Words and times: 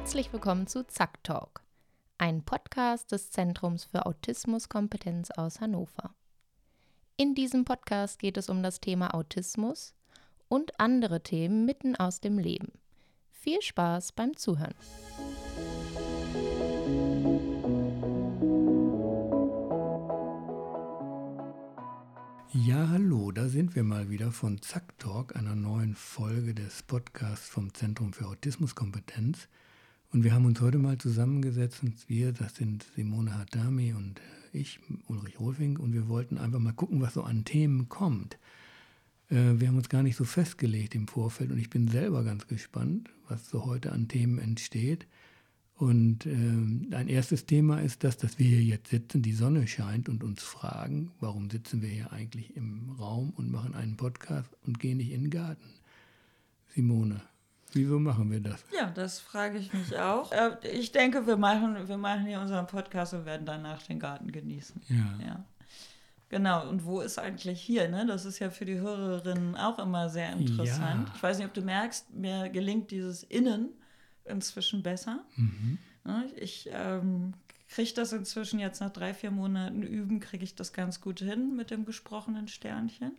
Herzlich 0.00 0.32
willkommen 0.32 0.66
zu 0.66 0.86
Zack 0.86 1.22
Talk, 1.24 1.60
ein 2.16 2.42
Podcast 2.42 3.12
des 3.12 3.30
Zentrums 3.30 3.84
für 3.84 4.06
Autismuskompetenz 4.06 5.30
aus 5.30 5.60
Hannover. 5.60 6.14
In 7.18 7.34
diesem 7.34 7.66
Podcast 7.66 8.18
geht 8.18 8.38
es 8.38 8.48
um 8.48 8.62
das 8.62 8.80
Thema 8.80 9.14
Autismus 9.14 9.92
und 10.48 10.80
andere 10.80 11.22
Themen 11.22 11.66
mitten 11.66 11.96
aus 11.96 12.22
dem 12.22 12.38
Leben. 12.38 12.72
Viel 13.30 13.60
Spaß 13.60 14.12
beim 14.12 14.38
Zuhören. 14.38 14.74
Ja, 22.54 22.88
hallo, 22.88 23.32
da 23.32 23.48
sind 23.48 23.76
wir 23.76 23.84
mal 23.84 24.08
wieder 24.08 24.32
von 24.32 24.62
Zack 24.62 24.98
Talk, 24.98 25.36
einer 25.36 25.54
neuen 25.54 25.94
Folge 25.94 26.54
des 26.54 26.82
Podcasts 26.84 27.50
vom 27.50 27.74
Zentrum 27.74 28.14
für 28.14 28.26
Autismuskompetenz. 28.26 29.46
Und 30.12 30.24
wir 30.24 30.34
haben 30.34 30.44
uns 30.44 30.60
heute 30.60 30.78
mal 30.78 30.98
zusammengesetzt 30.98 31.82
und 31.84 32.08
wir, 32.08 32.32
das 32.32 32.56
sind 32.56 32.84
Simone 32.96 33.36
Hadami 33.36 33.92
und 33.92 34.20
ich, 34.52 34.80
Ulrich 35.06 35.38
Rolfing, 35.38 35.76
und 35.76 35.92
wir 35.92 36.08
wollten 36.08 36.36
einfach 36.36 36.58
mal 36.58 36.72
gucken, 36.72 37.00
was 37.00 37.14
so 37.14 37.22
an 37.22 37.44
Themen 37.44 37.88
kommt. 37.88 38.36
Äh, 39.28 39.60
wir 39.60 39.68
haben 39.68 39.76
uns 39.76 39.88
gar 39.88 40.02
nicht 40.02 40.16
so 40.16 40.24
festgelegt 40.24 40.96
im 40.96 41.06
Vorfeld 41.06 41.52
und 41.52 41.58
ich 41.58 41.70
bin 41.70 41.86
selber 41.86 42.24
ganz 42.24 42.48
gespannt, 42.48 43.10
was 43.28 43.48
so 43.48 43.64
heute 43.64 43.92
an 43.92 44.08
Themen 44.08 44.38
entsteht. 44.38 45.06
Und 45.76 46.26
äh, 46.26 46.30
ein 46.30 47.08
erstes 47.08 47.46
Thema 47.46 47.80
ist 47.80 48.02
das, 48.02 48.16
dass 48.16 48.38
wir 48.38 48.46
hier 48.46 48.62
jetzt 48.62 48.90
sitzen, 48.90 49.22
die 49.22 49.32
Sonne 49.32 49.68
scheint 49.68 50.08
und 50.08 50.24
uns 50.24 50.42
fragen, 50.42 51.12
warum 51.20 51.48
sitzen 51.48 51.82
wir 51.82 51.88
hier 51.88 52.12
eigentlich 52.12 52.56
im 52.56 52.90
Raum 52.98 53.30
und 53.30 53.50
machen 53.50 53.74
einen 53.74 53.96
Podcast 53.96 54.50
und 54.66 54.80
gehen 54.80 54.98
nicht 54.98 55.12
in 55.12 55.22
den 55.22 55.30
Garten. 55.30 55.70
Simone, 56.74 57.22
wieso 57.72 57.98
machen 57.98 58.30
wir 58.30 58.40
das? 58.40 58.64
Ja, 58.72 58.90
das 58.90 59.18
frage 59.18 59.58
ich 59.58 59.72
mich 59.72 59.96
auch. 59.98 60.30
Äh, 60.32 60.56
ich 60.68 60.92
denke, 60.92 61.26
wir 61.26 61.36
machen, 61.36 61.88
wir 61.88 61.96
machen 61.96 62.26
hier 62.26 62.40
unseren 62.40 62.66
Podcast 62.66 63.14
und 63.14 63.24
werden 63.24 63.46
danach 63.46 63.82
den 63.82 63.98
Garten 63.98 64.30
genießen. 64.30 64.80
Ja. 64.88 65.26
ja. 65.26 65.44
Genau, 66.30 66.68
und 66.68 66.84
wo 66.84 67.00
ist 67.00 67.18
eigentlich 67.18 67.60
hier? 67.60 67.88
Ne? 67.88 68.06
Das 68.06 68.24
ist 68.24 68.38
ja 68.38 68.50
für 68.50 68.64
die 68.64 68.78
Hörerinnen 68.78 69.56
auch 69.56 69.80
immer 69.80 70.08
sehr 70.08 70.32
interessant. 70.32 71.08
Ja. 71.08 71.12
Ich 71.16 71.22
weiß 71.22 71.38
nicht, 71.38 71.46
ob 71.46 71.54
du 71.54 71.62
merkst, 71.62 72.14
mir 72.14 72.48
gelingt 72.48 72.92
dieses 72.92 73.24
Innen 73.24 73.70
inzwischen 74.24 74.82
besser. 74.82 75.24
Mhm. 75.34 75.78
Ich 76.36 76.68
ähm, 76.72 77.34
kriege 77.68 77.92
das 77.94 78.12
inzwischen 78.12 78.60
jetzt 78.60 78.80
nach 78.80 78.90
drei, 78.90 79.12
vier 79.12 79.30
Monaten 79.30 79.82
Üben, 79.82 80.20
kriege 80.20 80.44
ich 80.44 80.54
das 80.54 80.72
ganz 80.72 81.00
gut 81.00 81.20
hin 81.20 81.56
mit 81.56 81.70
dem 81.70 81.84
gesprochenen 81.84 82.46
Sternchen. 82.48 83.12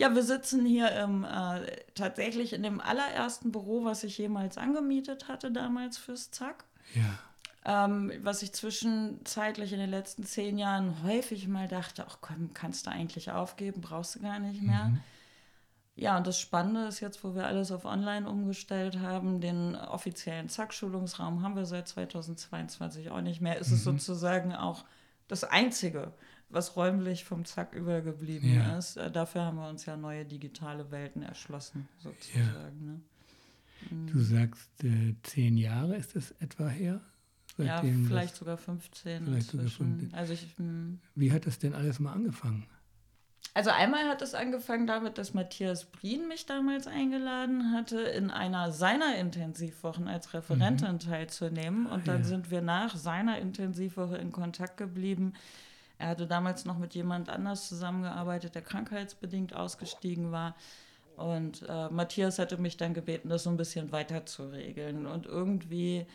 Ja, 0.00 0.14
wir 0.14 0.22
sitzen 0.22 0.64
hier 0.64 0.90
im, 0.92 1.24
äh, 1.24 1.66
tatsächlich 1.94 2.54
in 2.54 2.62
dem 2.62 2.80
allerersten 2.80 3.52
Büro, 3.52 3.84
was 3.84 4.02
ich 4.02 4.16
jemals 4.16 4.56
angemietet 4.56 5.28
hatte 5.28 5.52
damals 5.52 5.98
fürs 5.98 6.30
Zack. 6.30 6.64
Ja. 6.94 7.84
Ähm, 7.84 8.10
was 8.22 8.42
ich 8.42 8.54
zwischenzeitlich 8.54 9.74
in 9.74 9.78
den 9.78 9.90
letzten 9.90 10.24
zehn 10.24 10.56
Jahren 10.56 11.02
häufig 11.04 11.46
mal 11.48 11.68
dachte, 11.68 12.06
ach 12.08 12.16
komm, 12.22 12.54
kannst 12.54 12.86
du 12.86 12.90
eigentlich 12.90 13.30
aufgeben, 13.30 13.82
brauchst 13.82 14.14
du 14.14 14.20
gar 14.20 14.38
nicht 14.38 14.62
mehr. 14.62 14.84
Mhm. 14.84 15.00
Ja, 15.96 16.16
und 16.16 16.26
das 16.26 16.40
Spannende 16.40 16.86
ist 16.86 17.00
jetzt, 17.00 17.22
wo 17.22 17.34
wir 17.34 17.46
alles 17.46 17.70
auf 17.70 17.84
Online 17.84 18.26
umgestellt 18.26 19.00
haben, 19.00 19.42
den 19.42 19.76
offiziellen 19.76 20.48
Zack-Schulungsraum 20.48 21.42
haben 21.42 21.56
wir 21.56 21.66
seit 21.66 21.88
2022 21.88 23.10
auch 23.10 23.20
nicht 23.20 23.42
mehr. 23.42 23.58
Ist 23.58 23.70
es 23.70 23.80
Mhm. 23.84 23.98
sozusagen 23.98 24.54
auch 24.54 24.86
das 25.28 25.44
Einzige, 25.44 26.14
was 26.50 26.76
räumlich 26.76 27.24
vom 27.24 27.44
Zack 27.44 27.74
übergeblieben 27.74 28.52
Ja. 28.54 28.76
ist. 28.78 28.96
Äh, 28.96 29.10
Dafür 29.10 29.42
haben 29.42 29.56
wir 29.58 29.68
uns 29.68 29.86
ja 29.86 29.96
neue 29.96 30.24
digitale 30.24 30.90
Welten 30.90 31.22
erschlossen, 31.22 31.88
sozusagen. 31.98 32.84
Ne? 32.86 33.00
Du 34.12 34.20
sagst, 34.20 34.68
äh, 34.84 35.14
zehn 35.22 35.56
Jahre 35.56 35.96
ist 35.96 36.14
es 36.16 36.32
etwa 36.32 36.68
her? 36.68 37.00
Ja, 37.58 37.80
vielleicht 37.82 38.36
sogar 38.36 38.56
15 38.56 39.24
vielleicht 39.24 39.50
sogar 39.50 39.64
inzwischen. 39.66 39.98
15. 40.00 40.14
Also 40.14 40.32
ich, 40.32 40.46
hm. 40.56 40.98
Wie 41.14 41.32
hat 41.32 41.46
das 41.46 41.58
denn 41.58 41.74
alles 41.74 41.98
mal 41.98 42.12
angefangen? 42.12 42.66
Also 43.52 43.70
einmal 43.70 44.04
hat 44.08 44.22
es 44.22 44.34
angefangen 44.34 44.86
damit, 44.86 45.18
dass 45.18 45.34
Matthias 45.34 45.86
Brien 45.86 46.28
mich 46.28 46.46
damals 46.46 46.86
eingeladen 46.86 47.72
hatte, 47.72 47.98
in 48.00 48.30
einer 48.30 48.70
seiner 48.70 49.16
Intensivwochen 49.16 50.06
als 50.08 50.32
Referentin 50.34 50.98
teilzunehmen. 51.00 51.86
Und 51.86 52.06
dann 52.06 52.18
Mhm. 52.18 52.22
ja. 52.22 52.28
sind 52.28 52.50
wir 52.50 52.62
nach 52.62 52.94
seiner 52.96 53.38
Intensivwoche 53.38 54.16
in 54.18 54.30
Kontakt 54.30 54.76
geblieben. 54.76 55.32
Er 56.00 56.08
hatte 56.08 56.26
damals 56.26 56.64
noch 56.64 56.78
mit 56.78 56.94
jemand 56.94 57.28
anders 57.28 57.68
zusammengearbeitet, 57.68 58.54
der 58.54 58.62
krankheitsbedingt 58.62 59.54
ausgestiegen 59.54 60.32
war. 60.32 60.56
Und 61.16 61.62
äh, 61.68 61.90
Matthias 61.90 62.38
hatte 62.38 62.56
mich 62.56 62.78
dann 62.78 62.94
gebeten, 62.94 63.28
das 63.28 63.42
so 63.42 63.50
ein 63.50 63.58
bisschen 63.58 63.92
weiter 63.92 64.24
zu 64.24 64.44
regeln. 64.44 65.06
Und 65.06 65.26
irgendwie 65.26 66.06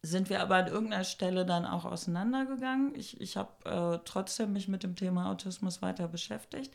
sind 0.00 0.30
wir 0.30 0.40
aber 0.40 0.56
an 0.56 0.68
irgendeiner 0.68 1.02
Stelle 1.02 1.44
dann 1.44 1.66
auch 1.66 1.84
auseinandergegangen. 1.84 2.94
Ich, 2.94 3.20
ich 3.20 3.36
habe 3.36 3.50
äh, 3.64 3.98
trotzdem 4.04 4.52
mich 4.52 4.68
mit 4.68 4.84
dem 4.84 4.94
Thema 4.94 5.28
Autismus 5.28 5.82
weiter 5.82 6.06
beschäftigt. 6.06 6.72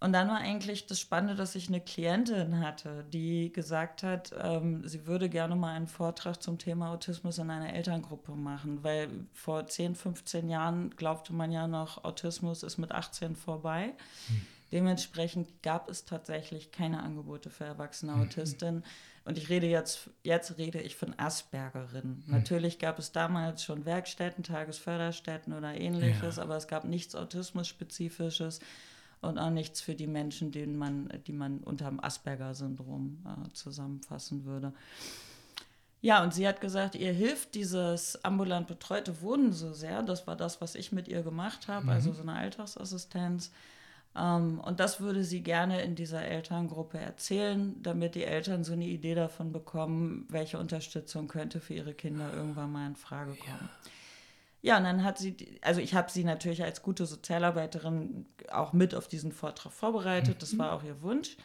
Und 0.00 0.12
dann 0.12 0.28
war 0.28 0.36
eigentlich 0.38 0.86
das 0.86 1.00
Spannende, 1.00 1.34
dass 1.34 1.56
ich 1.56 1.66
eine 1.68 1.80
Klientin 1.80 2.60
hatte, 2.60 3.04
die 3.12 3.52
gesagt 3.52 4.04
hat, 4.04 4.32
ähm, 4.40 4.86
sie 4.86 5.06
würde 5.08 5.28
gerne 5.28 5.56
mal 5.56 5.74
einen 5.74 5.88
Vortrag 5.88 6.40
zum 6.40 6.56
Thema 6.58 6.92
Autismus 6.92 7.38
in 7.38 7.50
einer 7.50 7.72
Elterngruppe 7.74 8.32
machen, 8.32 8.84
weil 8.84 9.08
vor 9.32 9.66
10, 9.66 9.96
15 9.96 10.48
Jahren 10.48 10.90
glaubte 10.90 11.32
man 11.32 11.50
ja 11.50 11.66
noch, 11.66 12.04
Autismus 12.04 12.62
ist 12.62 12.78
mit 12.78 12.92
18 12.92 13.34
vorbei. 13.34 13.94
Dementsprechend 14.70 15.62
gab 15.62 15.88
es 15.90 16.04
tatsächlich 16.04 16.70
keine 16.70 17.02
Angebote 17.02 17.50
für 17.50 17.64
erwachsene 17.64 18.14
Autistinnen. 18.14 18.84
Und 19.24 19.36
ich 19.38 19.48
rede 19.48 19.66
jetzt, 19.66 20.10
jetzt 20.22 20.58
rede 20.58 20.80
ich 20.80 20.94
von 20.94 21.18
Aspergerinnen. 21.18 22.22
Natürlich 22.26 22.78
gab 22.78 22.98
es 22.98 23.10
damals 23.12 23.64
schon 23.64 23.84
Werkstätten, 23.84 24.44
Tagesförderstätten 24.44 25.52
oder 25.54 25.74
ähnliches, 25.74 26.36
Ja. 26.36 26.42
aber 26.42 26.56
es 26.56 26.68
gab 26.68 26.84
nichts 26.84 27.14
Autismus-spezifisches 27.14 28.60
und 29.20 29.38
auch 29.38 29.50
nichts 29.50 29.80
für 29.80 29.94
die 29.94 30.06
Menschen, 30.06 30.52
denen 30.52 30.76
man, 30.76 31.08
die 31.26 31.32
man 31.32 31.58
unter 31.58 31.86
dem 31.86 32.02
Asperger-Syndrom 32.02 33.24
äh, 33.24 33.52
zusammenfassen 33.52 34.44
würde. 34.44 34.72
Ja, 36.00 36.22
und 36.22 36.32
sie 36.32 36.46
hat 36.46 36.60
gesagt, 36.60 36.94
ihr 36.94 37.12
hilft 37.12 37.54
dieses 37.54 38.24
ambulant 38.24 38.68
betreute 38.68 39.20
Wohnen 39.20 39.52
so 39.52 39.72
sehr. 39.72 40.02
Das 40.02 40.26
war 40.28 40.36
das, 40.36 40.60
was 40.60 40.76
ich 40.76 40.92
mit 40.92 41.08
ihr 41.08 41.22
gemacht 41.22 41.66
habe, 41.66 41.90
also 41.90 42.12
so 42.12 42.22
eine 42.22 42.34
Alltagsassistenz. 42.34 43.50
Ähm, 44.16 44.60
und 44.60 44.78
das 44.78 45.00
würde 45.00 45.24
sie 45.24 45.42
gerne 45.42 45.82
in 45.82 45.96
dieser 45.96 46.22
Elterngruppe 46.22 46.98
erzählen, 46.98 47.74
damit 47.82 48.14
die 48.14 48.24
Eltern 48.24 48.62
so 48.62 48.74
eine 48.74 48.86
Idee 48.86 49.16
davon 49.16 49.50
bekommen, 49.50 50.26
welche 50.28 50.58
Unterstützung 50.58 51.26
könnte 51.26 51.60
für 51.60 51.74
ihre 51.74 51.94
Kinder 51.94 52.32
irgendwann 52.32 52.70
mal 52.70 52.86
in 52.86 52.96
Frage 52.96 53.34
kommen. 53.34 53.68
Ja, 53.84 53.90
und 54.78 54.84
dann 54.84 55.04
hat 55.04 55.18
sie, 55.18 55.58
also 55.62 55.80
ich 55.80 55.94
habe 55.94 56.10
sie 56.10 56.24
natürlich 56.24 56.62
als 56.62 56.82
gute 56.82 57.06
Sozialarbeiterin 57.06 58.26
auch 58.50 58.72
mit 58.72 58.94
auf 58.94 59.08
diesen 59.08 59.32
Vortrag 59.32 59.72
vorbereitet. 59.72 60.42
Das 60.42 60.58
war 60.58 60.72
auch 60.72 60.82
ihr 60.82 61.00
Wunsch. 61.02 61.36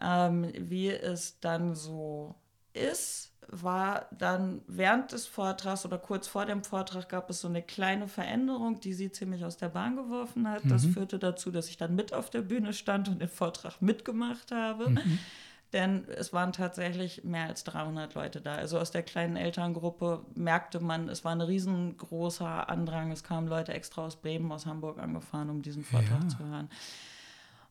Ähm, 0.00 0.52
wie 0.56 0.88
es 0.88 1.40
dann 1.40 1.74
so 1.74 2.36
ist, 2.72 3.32
war 3.48 4.06
dann 4.16 4.60
während 4.66 5.12
des 5.12 5.26
Vortrags 5.26 5.84
oder 5.84 5.98
kurz 5.98 6.28
vor 6.28 6.44
dem 6.44 6.62
Vortrag 6.62 7.08
gab 7.08 7.30
es 7.30 7.40
so 7.40 7.48
eine 7.48 7.62
kleine 7.62 8.06
Veränderung, 8.06 8.78
die 8.80 8.92
sie 8.92 9.10
ziemlich 9.10 9.44
aus 9.44 9.56
der 9.56 9.70
Bahn 9.70 9.96
geworfen 9.96 10.48
hat. 10.48 10.62
Das 10.66 10.84
führte 10.84 11.18
dazu, 11.18 11.50
dass 11.50 11.68
ich 11.68 11.78
dann 11.78 11.94
mit 11.94 12.12
auf 12.12 12.30
der 12.30 12.42
Bühne 12.42 12.72
stand 12.72 13.08
und 13.08 13.20
den 13.20 13.28
Vortrag 13.28 13.80
mitgemacht 13.80 14.52
habe. 14.52 14.94
Denn 15.72 16.06
es 16.08 16.32
waren 16.32 16.52
tatsächlich 16.52 17.24
mehr 17.24 17.46
als 17.46 17.62
300 17.64 18.14
Leute 18.14 18.40
da. 18.40 18.54
Also 18.54 18.78
aus 18.78 18.90
der 18.90 19.02
kleinen 19.02 19.36
Elterngruppe 19.36 20.24
merkte 20.34 20.80
man, 20.80 21.08
es 21.10 21.24
war 21.24 21.32
ein 21.32 21.42
riesengroßer 21.42 22.70
Andrang. 22.70 23.12
Es 23.12 23.22
kamen 23.22 23.48
Leute 23.48 23.74
extra 23.74 24.06
aus 24.06 24.16
Bremen, 24.16 24.50
aus 24.50 24.64
Hamburg 24.64 24.98
angefahren, 24.98 25.50
um 25.50 25.60
diesen 25.60 25.84
Vortrag 25.84 26.22
Ja. 26.22 26.28
zu 26.28 26.38
hören. 26.38 26.70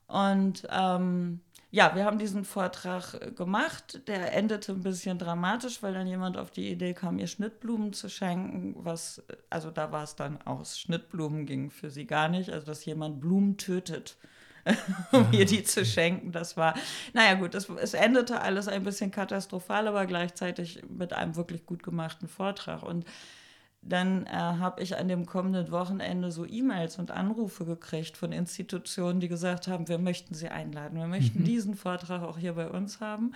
Und 0.07 0.67
ähm, 0.71 1.41
ja, 1.69 1.93
wir 1.95 2.05
haben 2.05 2.17
diesen 2.17 2.45
Vortrag 2.45 3.35
gemacht. 3.35 4.07
Der 4.07 4.33
endete 4.33 4.71
ein 4.71 4.81
bisschen 4.83 5.17
dramatisch, 5.19 5.83
weil 5.83 5.93
dann 5.93 6.07
jemand 6.07 6.37
auf 6.37 6.49
die 6.49 6.71
Idee 6.71 6.93
kam, 6.93 7.19
ihr 7.19 7.27
Schnittblumen 7.27 7.91
zu 7.93 8.09
schenken. 8.09 8.73
Was, 8.77 9.21
also 9.49 9.69
da 9.69 9.91
war 9.91 10.03
es 10.03 10.15
dann 10.15 10.41
aus. 10.43 10.79
Schnittblumen 10.79 11.45
ging 11.45 11.69
für 11.71 11.89
sie 11.89 12.05
gar 12.05 12.29
nicht. 12.29 12.51
Also, 12.51 12.65
dass 12.67 12.85
jemand 12.85 13.19
Blumen 13.19 13.57
tötet, 13.57 14.15
um 15.11 15.27
ihr 15.31 15.45
die 15.45 15.63
zu 15.63 15.85
schenken, 15.85 16.31
das 16.31 16.57
war, 16.57 16.73
naja, 17.13 17.35
gut, 17.35 17.55
es, 17.55 17.69
es 17.69 17.93
endete 17.93 18.41
alles 18.41 18.67
ein 18.67 18.83
bisschen 18.83 19.11
katastrophal, 19.11 19.87
aber 19.87 20.05
gleichzeitig 20.05 20.81
mit 20.89 21.13
einem 21.13 21.35
wirklich 21.35 21.65
gut 21.65 21.83
gemachten 21.83 22.27
Vortrag. 22.27 22.83
Und 22.83 23.05
dann 23.81 24.25
äh, 24.25 24.31
habe 24.31 24.81
ich 24.81 24.97
an 24.97 25.07
dem 25.07 25.25
kommenden 25.25 25.71
Wochenende 25.71 26.31
so 26.31 26.45
E-Mails 26.45 26.99
und 26.99 27.11
Anrufe 27.11 27.65
gekriegt 27.65 28.17
von 28.17 28.31
Institutionen, 28.31 29.19
die 29.19 29.27
gesagt 29.27 29.67
haben, 29.67 29.87
wir 29.87 29.97
möchten 29.97 30.33
Sie 30.33 30.49
einladen, 30.49 30.97
wir 30.99 31.07
möchten 31.07 31.43
diesen 31.43 31.75
Vortrag 31.75 32.21
auch 32.21 32.37
hier 32.37 32.53
bei 32.53 32.67
uns 32.67 32.99
haben. 32.99 33.33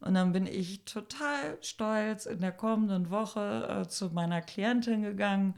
Und 0.00 0.14
dann 0.14 0.32
bin 0.32 0.46
ich 0.46 0.84
total 0.84 1.58
stolz 1.60 2.26
in 2.26 2.40
der 2.40 2.52
kommenden 2.52 3.10
Woche 3.10 3.82
äh, 3.82 3.88
zu 3.88 4.10
meiner 4.10 4.42
Klientin 4.42 5.02
gegangen, 5.02 5.54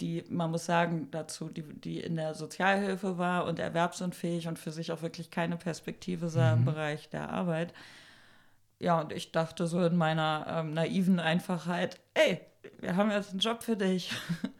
die, 0.00 0.24
man 0.28 0.50
muss 0.50 0.66
sagen, 0.66 1.08
dazu, 1.10 1.48
die, 1.48 1.62
die 1.62 2.00
in 2.00 2.16
der 2.16 2.34
Sozialhilfe 2.34 3.18
war 3.18 3.46
und 3.46 3.58
erwerbsunfähig 3.58 4.48
und 4.48 4.58
für 4.58 4.70
sich 4.70 4.92
auch 4.92 5.02
wirklich 5.02 5.30
keine 5.30 5.56
Perspektive 5.56 6.28
sah 6.28 6.52
im 6.54 6.64
Bereich 6.64 7.08
der 7.08 7.30
Arbeit 7.30 7.72
ja, 8.84 9.00
und 9.00 9.12
ich 9.12 9.32
dachte 9.32 9.66
so 9.66 9.84
in 9.84 9.96
meiner 9.96 10.46
ähm, 10.48 10.74
naiven 10.74 11.20
Einfachheit, 11.20 12.00
ey, 12.14 12.40
wir 12.80 12.96
haben 12.96 13.10
jetzt 13.10 13.30
einen 13.30 13.38
Job 13.38 13.62
für 13.62 13.76
dich. 13.76 14.10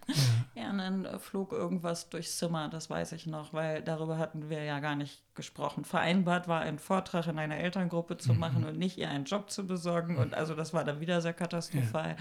Ja, 0.09 0.23
ja 0.63 0.71
und 0.71 0.79
dann 0.79 1.21
flog 1.21 1.53
irgendwas 1.53 2.09
durchs 2.09 2.39
Zimmer, 2.39 2.69
das 2.69 2.91
weiß 2.91 3.13
ich 3.13 3.27
noch, 3.27 3.53
weil 3.53 3.83
darüber 3.83 4.19
hatten 4.19 4.49
wir 4.49 4.63
ja 4.63 4.81
gar 4.81 4.97
nicht 4.97 5.23
gesprochen. 5.35 5.85
Vereinbart 5.85 6.49
war, 6.49 6.61
einen 6.61 6.79
Vortrag 6.79 7.27
in 7.27 7.39
einer 7.39 7.59
Elterngruppe 7.59 8.17
zu 8.17 8.33
mhm. 8.33 8.39
machen 8.39 8.65
und 8.65 8.79
nicht 8.79 8.99
ihr 8.99 9.11
einen 9.11 9.25
Job 9.25 9.51
zu 9.51 9.67
besorgen. 9.67 10.17
Und 10.17 10.35
also 10.35 10.55
das 10.55 10.73
war 10.73 10.85
dann 10.85 11.01
wieder 11.01 11.21
sehr 11.21 11.35
katastrophal. 11.35 12.11
Ja. 12.11 12.17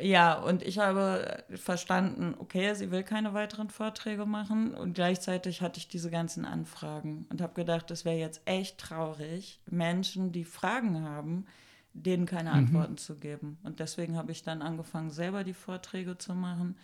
Ja, 0.00 0.34
und 0.34 0.62
ich 0.62 0.78
habe 0.78 1.44
verstanden, 1.54 2.34
okay, 2.38 2.74
sie 2.74 2.90
will 2.90 3.02
keine 3.02 3.34
weiteren 3.34 3.70
Vorträge 3.70 4.26
machen 4.26 4.74
und 4.74 4.94
gleichzeitig 4.94 5.62
hatte 5.62 5.78
ich 5.78 5.88
diese 5.88 6.10
ganzen 6.10 6.44
Anfragen 6.44 7.26
und 7.30 7.40
habe 7.40 7.54
gedacht, 7.54 7.90
es 7.90 8.04
wäre 8.04 8.16
jetzt 8.16 8.40
echt 8.44 8.78
traurig, 8.78 9.60
Menschen, 9.66 10.32
die 10.32 10.44
Fragen 10.44 11.02
haben, 11.02 11.46
denen 11.92 12.26
keine 12.26 12.50
mhm. 12.50 12.56
Antworten 12.56 12.96
zu 12.96 13.16
geben. 13.16 13.58
Und 13.62 13.80
deswegen 13.80 14.16
habe 14.16 14.32
ich 14.32 14.42
dann 14.42 14.62
angefangen, 14.62 15.10
selber 15.10 15.44
die 15.44 15.54
Vorträge 15.54 16.16
zu 16.18 16.34
machen. 16.34 16.76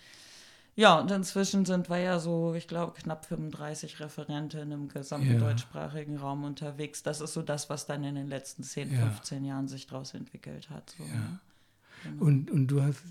Ja, 0.75 0.99
und 1.01 1.11
inzwischen 1.11 1.65
sind 1.65 1.89
wir 1.89 1.99
ja 1.99 2.19
so, 2.19 2.55
ich 2.55 2.69
glaube, 2.69 2.93
knapp 3.01 3.25
35 3.25 3.99
Referenten 3.99 4.73
im 4.73 4.89
gesamten 4.89 5.33
ja. 5.33 5.39
deutschsprachigen 5.39 6.19
Raum 6.19 6.45
unterwegs. 6.45 7.03
Das 7.03 7.23
ist 7.23 7.33
so 7.33 7.41
das, 7.41 7.71
was 7.71 7.87
dann 7.87 8.05
in 8.05 8.15
den 8.15 8.29
letzten 8.29 8.63
10, 8.63 8.93
ja. 8.93 9.07
15 9.07 9.45
Jahren 9.45 9.69
sich 9.69 9.87
daraus 9.87 10.13
entwickelt 10.13 10.69
hat. 10.69 10.95
So, 10.99 11.05
ja. 11.05 11.15
Ne? 11.15 11.39
Genau. 12.11 12.25
Und, 12.25 12.51
und 12.51 12.67
du 12.69 12.83
hast 12.83 13.03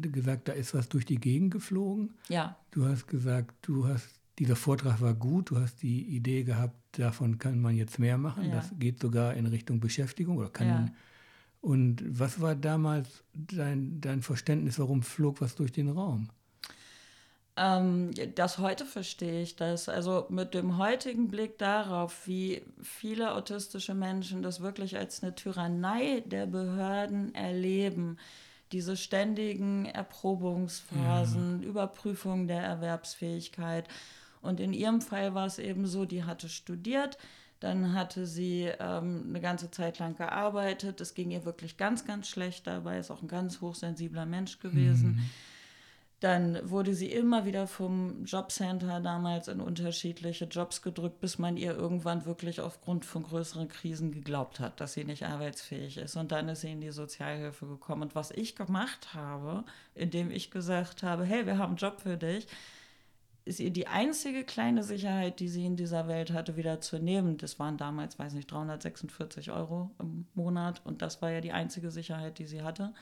gesagt, 0.00 0.48
da 0.48 0.52
ist 0.52 0.74
was 0.74 0.88
durch 0.88 1.04
die 1.04 1.18
Gegend 1.18 1.52
geflogen. 1.52 2.14
Ja. 2.28 2.56
Du 2.70 2.86
hast 2.86 3.06
gesagt, 3.06 3.54
du 3.62 3.86
hast, 3.86 4.08
dieser 4.38 4.56
Vortrag 4.56 5.00
war 5.00 5.14
gut, 5.14 5.50
du 5.50 5.58
hast 5.58 5.82
die 5.82 6.02
Idee 6.16 6.42
gehabt, 6.44 6.76
davon 6.92 7.38
kann 7.38 7.60
man 7.60 7.76
jetzt 7.76 7.98
mehr 7.98 8.18
machen. 8.18 8.44
Ja. 8.46 8.56
Das 8.56 8.72
geht 8.78 9.00
sogar 9.00 9.34
in 9.34 9.46
Richtung 9.46 9.80
Beschäftigung 9.80 10.38
oder 10.38 10.50
kann 10.50 10.66
ja. 10.66 10.86
Und 11.60 12.02
was 12.08 12.40
war 12.40 12.56
damals 12.56 13.22
dein, 13.34 14.00
dein 14.00 14.20
Verständnis, 14.20 14.80
warum 14.80 15.02
flog 15.02 15.40
was 15.40 15.54
durch 15.54 15.70
den 15.70 15.88
Raum? 15.88 16.28
Ähm, 17.56 18.12
das 18.34 18.58
heute 18.58 18.86
verstehe 18.86 19.42
ich 19.42 19.56
das. 19.56 19.88
Also 19.88 20.26
mit 20.30 20.54
dem 20.54 20.78
heutigen 20.78 21.28
Blick 21.28 21.58
darauf, 21.58 22.26
wie 22.26 22.62
viele 22.82 23.34
autistische 23.34 23.94
Menschen 23.94 24.42
das 24.42 24.60
wirklich 24.60 24.96
als 24.96 25.22
eine 25.22 25.34
Tyrannei 25.34 26.22
der 26.26 26.46
Behörden 26.46 27.34
erleben, 27.34 28.16
diese 28.72 28.96
ständigen 28.96 29.84
Erprobungsphasen, 29.84 31.62
ja. 31.62 31.68
Überprüfung 31.68 32.48
der 32.48 32.62
Erwerbsfähigkeit. 32.62 33.86
Und 34.40 34.58
in 34.58 34.72
ihrem 34.72 35.02
Fall 35.02 35.34
war 35.34 35.46
es 35.46 35.58
eben 35.58 35.86
so, 35.86 36.06
die 36.06 36.24
hatte 36.24 36.48
studiert, 36.48 37.18
dann 37.60 37.92
hatte 37.92 38.26
sie 38.26 38.70
ähm, 38.80 39.26
eine 39.28 39.40
ganze 39.40 39.70
Zeit 39.70 39.98
lang 39.98 40.16
gearbeitet. 40.16 41.02
Es 41.02 41.12
ging 41.12 41.30
ihr 41.30 41.44
wirklich 41.44 41.76
ganz, 41.76 42.06
ganz 42.06 42.28
schlecht 42.28 42.66
dabei, 42.66 42.98
ist 42.98 43.10
auch 43.10 43.22
ein 43.22 43.28
ganz 43.28 43.60
hochsensibler 43.60 44.24
Mensch 44.24 44.58
gewesen. 44.58 45.16
Mhm 45.16 45.30
dann 46.22 46.70
wurde 46.70 46.94
sie 46.94 47.10
immer 47.10 47.44
wieder 47.46 47.66
vom 47.66 48.24
Jobcenter 48.24 49.00
damals 49.00 49.48
in 49.48 49.60
unterschiedliche 49.60 50.44
Jobs 50.44 50.80
gedrückt, 50.80 51.18
bis 51.18 51.38
man 51.38 51.56
ihr 51.56 51.74
irgendwann 51.74 52.24
wirklich 52.24 52.60
aufgrund 52.60 53.04
von 53.04 53.24
größeren 53.24 53.66
Krisen 53.66 54.12
geglaubt 54.12 54.60
hat, 54.60 54.80
dass 54.80 54.92
sie 54.92 55.02
nicht 55.02 55.24
arbeitsfähig 55.24 55.96
ist. 55.96 56.14
Und 56.14 56.30
dann 56.30 56.48
ist 56.48 56.60
sie 56.60 56.70
in 56.70 56.80
die 56.80 56.92
Sozialhilfe 56.92 57.66
gekommen. 57.66 58.02
Und 58.02 58.14
was 58.14 58.30
ich 58.30 58.54
gemacht 58.54 59.14
habe, 59.14 59.64
indem 59.96 60.30
ich 60.30 60.52
gesagt 60.52 61.02
habe, 61.02 61.24
hey, 61.24 61.44
wir 61.44 61.58
haben 61.58 61.70
einen 61.70 61.76
Job 61.76 62.00
für 62.00 62.16
dich, 62.16 62.46
ist 63.44 63.58
ihr 63.58 63.72
die 63.72 63.88
einzige 63.88 64.44
kleine 64.44 64.84
Sicherheit, 64.84 65.40
die 65.40 65.48
sie 65.48 65.66
in 65.66 65.74
dieser 65.74 66.06
Welt 66.06 66.32
hatte, 66.32 66.56
wieder 66.56 66.80
zu 66.80 67.00
nehmen. 67.00 67.36
Das 67.36 67.58
waren 67.58 67.78
damals, 67.78 68.16
weiß 68.16 68.34
nicht, 68.34 68.48
346 68.48 69.50
Euro 69.50 69.90
im 69.98 70.28
Monat. 70.34 70.82
Und 70.84 71.02
das 71.02 71.20
war 71.20 71.32
ja 71.32 71.40
die 71.40 71.50
einzige 71.50 71.90
Sicherheit, 71.90 72.38
die 72.38 72.46
sie 72.46 72.62
hatte 72.62 72.94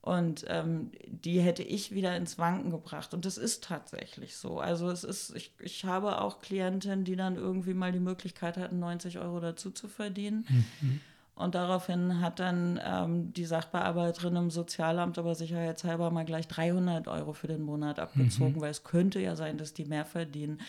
und 0.00 0.44
ähm, 0.48 0.90
die 1.06 1.40
hätte 1.40 1.62
ich 1.62 1.92
wieder 1.92 2.16
ins 2.16 2.38
Wanken 2.38 2.70
gebracht. 2.70 3.12
Und 3.14 3.24
das 3.24 3.36
ist 3.36 3.64
tatsächlich 3.64 4.36
so. 4.36 4.58
Also 4.58 4.88
es 4.90 5.04
ist, 5.04 5.34
ich, 5.34 5.52
ich 5.60 5.84
habe 5.84 6.20
auch 6.20 6.40
Klientinnen, 6.40 7.04
die 7.04 7.16
dann 7.16 7.36
irgendwie 7.36 7.74
mal 7.74 7.92
die 7.92 8.00
Möglichkeit 8.00 8.56
hatten, 8.56 8.78
90 8.78 9.18
Euro 9.18 9.40
dazu 9.40 9.70
zu 9.70 9.88
verdienen. 9.88 10.46
Mhm. 10.80 11.00
Und 11.34 11.54
daraufhin 11.54 12.20
hat 12.20 12.40
dann 12.40 12.80
ähm, 12.84 13.32
die 13.32 13.44
Sachbearbeiterin 13.44 14.34
im 14.34 14.50
Sozialamt 14.50 15.18
aber 15.18 15.34
sicherheitshalber 15.34 16.10
mal 16.10 16.24
gleich 16.24 16.48
300 16.48 17.06
Euro 17.06 17.32
für 17.32 17.46
den 17.46 17.62
Monat 17.62 18.00
abgezogen, 18.00 18.56
mhm. 18.56 18.60
weil 18.60 18.70
es 18.70 18.82
könnte 18.82 19.20
ja 19.20 19.36
sein, 19.36 19.56
dass 19.56 19.72
die 19.72 19.84
mehr 19.84 20.04
verdienen. 20.04 20.60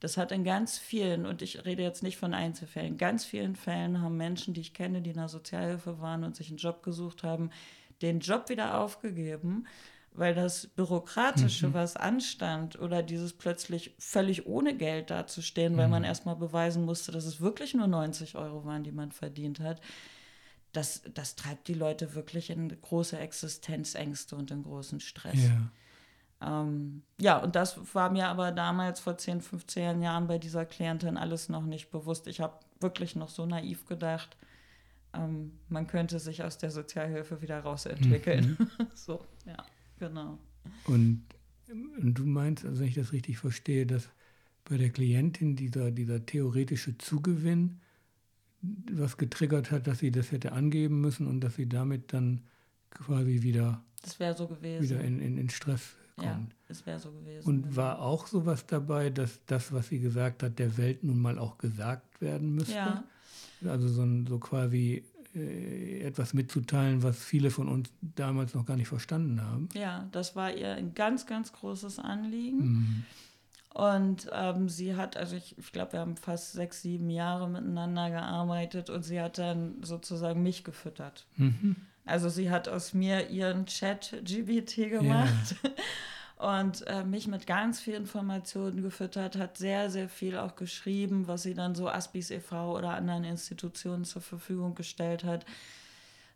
Das 0.00 0.16
hat 0.16 0.32
in 0.32 0.44
ganz 0.44 0.78
vielen, 0.78 1.26
und 1.26 1.42
ich 1.42 1.64
rede 1.64 1.82
jetzt 1.82 2.02
nicht 2.02 2.16
von 2.16 2.32
Einzelfällen, 2.32 2.92
in 2.92 2.98
ganz 2.98 3.24
vielen 3.24 3.56
Fällen 3.56 4.00
haben 4.00 4.16
Menschen, 4.16 4.54
die 4.54 4.60
ich 4.60 4.74
kenne, 4.74 5.02
die 5.02 5.10
in 5.10 5.16
der 5.16 5.28
Sozialhilfe 5.28 6.00
waren 6.00 6.24
und 6.24 6.36
sich 6.36 6.48
einen 6.48 6.58
Job 6.58 6.82
gesucht 6.82 7.22
haben, 7.22 7.50
den 8.04 8.20
Job 8.20 8.48
wieder 8.48 8.78
aufgegeben, 8.80 9.66
weil 10.12 10.34
das 10.34 10.68
Bürokratische, 10.68 11.68
mhm. 11.68 11.74
was 11.74 11.96
anstand, 11.96 12.78
oder 12.78 13.02
dieses 13.02 13.32
plötzlich 13.32 13.94
völlig 13.98 14.46
ohne 14.46 14.76
Geld 14.76 15.10
dazustehen, 15.10 15.72
mhm. 15.72 15.78
weil 15.78 15.88
man 15.88 16.04
erstmal 16.04 16.36
beweisen 16.36 16.84
musste, 16.84 17.10
dass 17.10 17.24
es 17.24 17.40
wirklich 17.40 17.74
nur 17.74 17.88
90 17.88 18.36
Euro 18.36 18.64
waren, 18.64 18.84
die 18.84 18.92
man 18.92 19.10
verdient 19.10 19.60
hat, 19.60 19.80
das, 20.72 21.02
das 21.14 21.36
treibt 21.36 21.68
die 21.68 21.74
Leute 21.74 22.14
wirklich 22.14 22.50
in 22.50 22.68
große 22.68 23.18
Existenzängste 23.18 24.36
und 24.36 24.50
in 24.50 24.64
großen 24.64 25.00
Stress. 25.00 25.38
Ja. 26.40 26.60
Ähm, 26.60 27.02
ja, 27.20 27.38
und 27.38 27.54
das 27.54 27.94
war 27.94 28.10
mir 28.10 28.28
aber 28.28 28.50
damals 28.52 29.00
vor 29.00 29.16
10, 29.16 29.40
15 29.40 30.02
Jahren 30.02 30.26
bei 30.26 30.38
dieser 30.38 30.66
Klientin 30.66 31.16
alles 31.16 31.48
noch 31.48 31.64
nicht 31.64 31.90
bewusst. 31.90 32.26
Ich 32.26 32.40
habe 32.40 32.58
wirklich 32.80 33.16
noch 33.16 33.28
so 33.28 33.46
naiv 33.46 33.86
gedacht, 33.86 34.36
ähm, 35.16 35.52
man 35.68 35.86
könnte 35.86 36.18
sich 36.18 36.42
aus 36.42 36.58
der 36.58 36.70
Sozialhilfe 36.70 37.42
wieder 37.42 37.60
rausentwickeln. 37.60 38.56
Mhm. 38.58 38.86
so, 38.94 39.24
ja, 39.46 39.56
genau. 39.98 40.38
Und, 40.86 41.24
und, 41.68 42.14
du 42.14 42.24
meinst, 42.24 42.64
also 42.64 42.80
wenn 42.80 42.88
ich 42.88 42.94
das 42.94 43.12
richtig 43.12 43.38
verstehe, 43.38 43.86
dass 43.86 44.08
bei 44.64 44.76
der 44.76 44.90
Klientin 44.90 45.56
dieser, 45.56 45.90
dieser 45.90 46.24
theoretische 46.24 46.96
Zugewinn 46.98 47.80
was 48.90 49.18
getriggert 49.18 49.70
hat, 49.70 49.86
dass 49.86 49.98
sie 49.98 50.10
das 50.10 50.32
hätte 50.32 50.52
angeben 50.52 51.00
müssen 51.00 51.26
und 51.26 51.40
dass 51.40 51.56
sie 51.56 51.68
damit 51.68 52.12
dann 52.14 52.40
quasi 52.90 53.42
wieder, 53.42 53.84
das 54.02 54.38
so 54.38 54.48
gewesen. 54.48 54.82
wieder 54.82 55.04
in, 55.04 55.20
in, 55.20 55.36
in 55.36 55.50
Stress 55.50 55.96
kommt. 56.16 56.52
Ja, 56.52 56.58
es 56.68 56.86
wäre 56.86 56.98
so 56.98 57.12
gewesen. 57.12 57.48
Und 57.48 57.76
war 57.76 58.00
auch 58.00 58.26
sowas 58.26 58.66
dabei, 58.66 59.10
dass 59.10 59.40
das, 59.46 59.72
was 59.72 59.88
sie 59.88 60.00
gesagt 60.00 60.42
hat, 60.42 60.58
der 60.58 60.76
Welt 60.76 61.04
nun 61.04 61.20
mal 61.20 61.38
auch 61.38 61.58
gesagt 61.58 62.20
werden 62.20 62.54
müsste? 62.54 62.74
Ja, 62.74 63.04
also 63.66 63.88
so, 63.88 64.06
so 64.28 64.38
quasi 64.38 65.04
äh, 65.34 66.00
etwas 66.00 66.34
mitzuteilen, 66.34 67.02
was 67.02 67.18
viele 67.22 67.50
von 67.50 67.68
uns 67.68 67.90
damals 68.00 68.54
noch 68.54 68.66
gar 68.66 68.76
nicht 68.76 68.88
verstanden 68.88 69.42
haben. 69.42 69.68
Ja, 69.74 70.08
das 70.12 70.36
war 70.36 70.54
ihr 70.54 70.74
ein 70.74 70.94
ganz, 70.94 71.26
ganz 71.26 71.52
großes 71.52 71.98
Anliegen. 71.98 72.58
Mhm. 72.58 73.04
Und 73.74 74.30
ähm, 74.32 74.68
sie 74.68 74.94
hat, 74.94 75.16
also 75.16 75.34
ich, 75.34 75.58
ich 75.58 75.72
glaube, 75.72 75.94
wir 75.94 76.00
haben 76.00 76.16
fast 76.16 76.52
sechs, 76.52 76.82
sieben 76.82 77.10
Jahre 77.10 77.48
miteinander 77.48 78.08
gearbeitet 78.08 78.88
und 78.88 79.02
sie 79.02 79.20
hat 79.20 79.38
dann 79.38 79.82
sozusagen 79.82 80.44
mich 80.44 80.62
gefüttert. 80.62 81.26
Mhm. 81.36 81.74
Also 82.04 82.28
sie 82.28 82.50
hat 82.50 82.68
aus 82.68 82.92
mir 82.92 83.30
ihren 83.30 83.66
Chat-GBT 83.66 84.90
gemacht. 84.90 85.56
Ja. 85.62 85.70
und 86.60 86.86
äh, 86.86 87.04
mich 87.04 87.26
mit 87.26 87.46
ganz 87.46 87.80
viel 87.80 87.94
Informationen 87.94 88.82
gefüttert, 88.82 89.36
hat 89.36 89.56
sehr, 89.56 89.90
sehr 89.90 90.08
viel 90.08 90.36
auch 90.36 90.56
geschrieben, 90.56 91.26
was 91.26 91.44
sie 91.44 91.54
dann 91.54 91.74
so 91.74 91.88
Aspis 91.88 92.30
e.V. 92.30 92.76
oder 92.76 92.90
anderen 92.90 93.24
Institutionen 93.24 94.04
zur 94.04 94.22
Verfügung 94.22 94.74
gestellt 94.74 95.24
hat. 95.24 95.46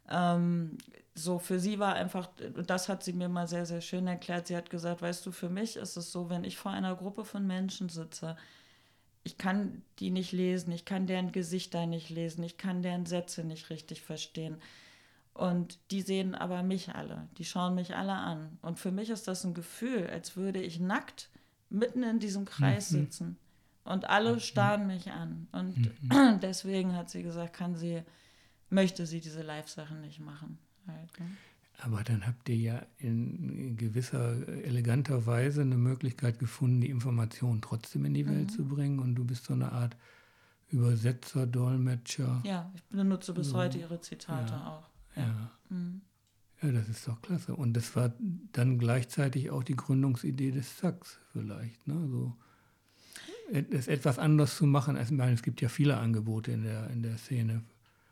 Ähm, 0.08 0.78
so 1.14 1.38
für 1.38 1.58
sie 1.58 1.78
war 1.78 1.94
einfach, 1.94 2.28
das 2.66 2.88
hat 2.88 3.02
sie 3.02 3.12
mir 3.12 3.28
mal 3.28 3.48
sehr, 3.48 3.66
sehr 3.66 3.80
schön 3.80 4.06
erklärt. 4.06 4.46
Sie 4.46 4.56
hat 4.56 4.70
gesagt, 4.70 5.02
weißt 5.02 5.26
du, 5.26 5.32
für 5.32 5.48
mich 5.48 5.76
ist 5.76 5.96
es 5.96 6.12
so, 6.12 6.30
wenn 6.30 6.44
ich 6.44 6.56
vor 6.56 6.70
einer 6.70 6.94
Gruppe 6.94 7.25
von 7.25 7.46
Menschen 7.46 7.88
sitze, 7.88 8.37
ich 9.25 9.37
kann 9.37 9.82
die 9.98 10.10
nicht 10.10 10.32
lesen, 10.32 10.72
ich 10.72 10.84
kann 10.87 11.06
deren 11.06 11.32
Gesichter 11.32 11.87
nicht 11.87 12.08
lesen, 12.08 12.42
ich 12.44 12.56
kann 12.56 12.82
deren 12.82 13.04
Sätze 13.04 13.44
nicht 13.44 13.68
richtig 13.68 14.00
verstehen. 14.00 14.56
Und 15.38 15.78
die 15.92 16.02
sehen 16.02 16.35
aber 16.35 16.64
mich 16.64 16.97
alle, 16.97 17.28
die 17.38 17.45
schauen 17.45 17.76
mich 17.76 17.95
alle 17.95 18.14
an. 18.14 18.59
Und 18.61 18.80
für 18.80 18.90
mich 18.90 19.09
ist 19.09 19.28
das 19.28 19.45
ein 19.45 19.54
Gefühl, 19.54 20.09
als 20.09 20.37
würde 20.37 20.61
ich 20.61 20.80
nackt 20.80 21.30
mitten 21.71 22.02
in 22.02 22.18
diesem 22.18 22.45
Kreis 22.45 22.90
mhm. 22.90 22.97
sitzen. 22.97 23.37
Und 23.85 24.11
alle 24.11 24.33
mhm. 24.33 24.40
starren 24.40 24.88
mich 24.88 25.12
an. 25.12 25.47
Und 25.52 25.76
mhm. 26.02 26.40
deswegen 26.42 26.97
hat 26.97 27.09
sie 27.09 27.23
gesagt, 27.23 27.52
kann 27.52 27.76
sie, 27.76 28.02
möchte 28.68 29.07
sie 29.07 29.21
diese 29.21 29.42
Live-Sachen 29.42 30.00
nicht 30.00 30.18
machen. 30.18 30.59
Halt, 30.88 31.21
ne? 31.21 31.26
Aber 31.83 32.02
dann 32.02 32.26
habt 32.26 32.49
ihr 32.49 32.57
ja 32.57 32.83
in 32.99 33.76
gewisser, 33.76 34.49
eleganter 34.64 35.25
Weise 35.25 35.61
eine 35.61 35.76
Möglichkeit 35.76 36.40
gefunden, 36.40 36.80
die 36.80 36.90
Information 36.90 37.62
trotzdem 37.62 38.04
in 38.07 38.14
die 38.14 38.26
Welt 38.26 38.50
mhm. 38.50 38.54
zu 38.57 38.64
bringen. 38.64 38.99
Und 38.99 39.14
du 39.14 39.25
bist 39.25 39.45
so 39.45 39.54
eine 39.54 39.71
Art 39.71 39.97
Übersetzer, 40.71 41.47
Dolmetscher. 41.47 42.42
Ja, 42.45 42.73
ich 42.75 42.83
benutze 42.87 43.33
bis 43.33 43.50
so. 43.50 43.59
heute 43.59 43.78
ihre 43.78 44.00
Zitate 44.00 44.54
ja. 44.54 44.66
auch. 44.66 44.98
Ja. 45.18 45.50
Mhm. 45.68 46.02
Ja, 46.62 46.72
das 46.72 46.88
ist 46.88 47.06
doch 47.06 47.22
klasse. 47.22 47.54
Und 47.54 47.75
das 47.75 47.94
war 47.94 48.12
dann 48.52 48.78
gleichzeitig 48.78 49.50
auch 49.50 49.62
die 49.62 49.76
Gründungsidee 49.76 50.50
des 50.50 50.78
Sachs 50.78 51.18
vielleicht. 51.32 51.87
Ne? 51.87 52.08
So, 52.08 52.37
es 53.70 53.87
etwas 53.87 54.18
anders 54.18 54.56
zu 54.56 54.66
machen. 54.66 54.98
Ich 55.00 55.10
meine, 55.10 55.32
es 55.32 55.42
gibt 55.42 55.60
ja 55.60 55.68
viele 55.68 55.96
Angebote 55.98 56.52
in 56.52 56.64
der, 56.64 56.90
in 56.90 57.02
der 57.02 57.16
Szene. 57.16 57.62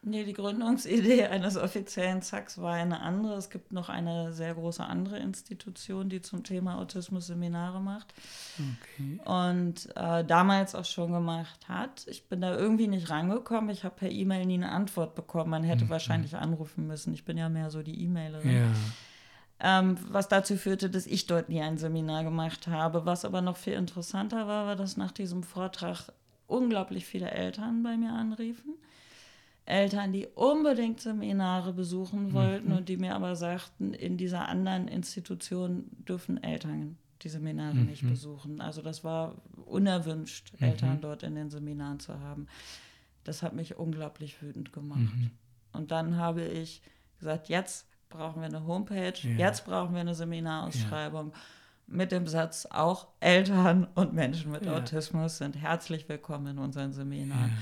Nee, 0.08 0.22
die 0.22 0.34
Gründungsidee 0.34 1.24
eines 1.26 1.56
offiziellen 1.56 2.22
Zacks 2.22 2.58
war 2.58 2.74
eine 2.74 3.00
andere. 3.00 3.34
Es 3.34 3.50
gibt 3.50 3.72
noch 3.72 3.88
eine 3.88 4.32
sehr 4.32 4.54
große 4.54 4.84
andere 4.84 5.18
Institution, 5.18 6.08
die 6.08 6.22
zum 6.22 6.44
Thema 6.44 6.78
Autismus 6.78 7.26
Seminare 7.26 7.80
macht. 7.80 8.14
Okay. 8.54 9.18
Und 9.24 9.88
äh, 9.96 10.24
damals 10.24 10.76
auch 10.76 10.84
schon 10.84 11.10
gemacht 11.10 11.68
hat. 11.68 12.06
Ich 12.06 12.28
bin 12.28 12.40
da 12.40 12.56
irgendwie 12.56 12.86
nicht 12.86 13.10
rangekommen. 13.10 13.68
Ich 13.70 13.82
habe 13.82 13.96
per 13.96 14.08
E-Mail 14.08 14.46
nie 14.46 14.54
eine 14.54 14.70
Antwort 14.70 15.16
bekommen. 15.16 15.50
Man 15.50 15.64
hätte 15.64 15.86
mhm. 15.86 15.90
wahrscheinlich 15.90 16.36
anrufen 16.36 16.86
müssen. 16.86 17.12
Ich 17.12 17.24
bin 17.24 17.36
ja 17.36 17.48
mehr 17.48 17.70
so 17.70 17.82
die 17.82 18.00
E-Mailerin. 18.04 18.54
Ja. 18.54 19.80
Ähm, 19.80 19.98
was 20.08 20.28
dazu 20.28 20.56
führte, 20.56 20.88
dass 20.88 21.06
ich 21.06 21.26
dort 21.26 21.48
nie 21.48 21.62
ein 21.62 21.78
Seminar 21.78 22.22
gemacht 22.22 22.68
habe. 22.68 23.06
Was 23.06 23.24
aber 23.24 23.40
noch 23.40 23.56
viel 23.56 23.72
interessanter 23.72 24.46
war, 24.46 24.66
war, 24.66 24.76
dass 24.76 24.96
nach 24.96 25.10
diesem 25.10 25.42
Vortrag 25.42 26.12
unglaublich 26.46 27.06
viele 27.06 27.32
Eltern 27.32 27.82
bei 27.82 27.96
mir 27.96 28.12
anriefen 28.12 28.76
Eltern, 29.66 30.12
die 30.12 30.28
unbedingt 30.28 31.00
Seminare 31.00 31.72
besuchen 31.72 32.32
wollten 32.32 32.68
mhm. 32.70 32.76
und 32.78 32.88
die 32.88 32.96
mir 32.96 33.14
aber 33.14 33.34
sagten, 33.34 33.92
in 33.92 34.16
dieser 34.16 34.48
anderen 34.48 34.88
Institution 34.88 35.86
dürfen 36.08 36.42
Eltern 36.42 36.96
die 37.22 37.28
Seminare 37.28 37.74
mhm. 37.74 37.86
nicht 37.86 38.08
besuchen. 38.08 38.60
Also 38.60 38.80
das 38.80 39.02
war 39.02 39.34
unerwünscht, 39.64 40.52
mhm. 40.52 40.66
Eltern 40.66 41.00
dort 41.00 41.24
in 41.24 41.34
den 41.34 41.50
Seminaren 41.50 41.98
zu 41.98 42.20
haben. 42.20 42.46
Das 43.24 43.42
hat 43.42 43.54
mich 43.54 43.76
unglaublich 43.76 44.40
wütend 44.40 44.72
gemacht. 44.72 45.00
Mhm. 45.00 45.30
Und 45.72 45.90
dann 45.90 46.16
habe 46.16 46.44
ich 46.44 46.80
gesagt, 47.18 47.48
jetzt 47.48 47.88
brauchen 48.08 48.40
wir 48.40 48.46
eine 48.46 48.66
Homepage, 48.66 49.14
ja. 49.22 49.30
jetzt 49.30 49.64
brauchen 49.64 49.94
wir 49.94 50.00
eine 50.00 50.14
Seminarausschreibung. 50.14 51.30
Ja. 51.32 51.38
Mit 51.88 52.12
dem 52.12 52.26
Satz, 52.26 52.66
auch 52.66 53.08
Eltern 53.20 53.86
und 53.94 54.12
Menschen 54.12 54.50
mit 54.50 54.66
ja. 54.66 54.76
Autismus 54.76 55.38
sind 55.38 55.56
herzlich 55.56 56.08
willkommen 56.08 56.48
in 56.48 56.58
unseren 56.58 56.92
Seminaren. 56.92 57.56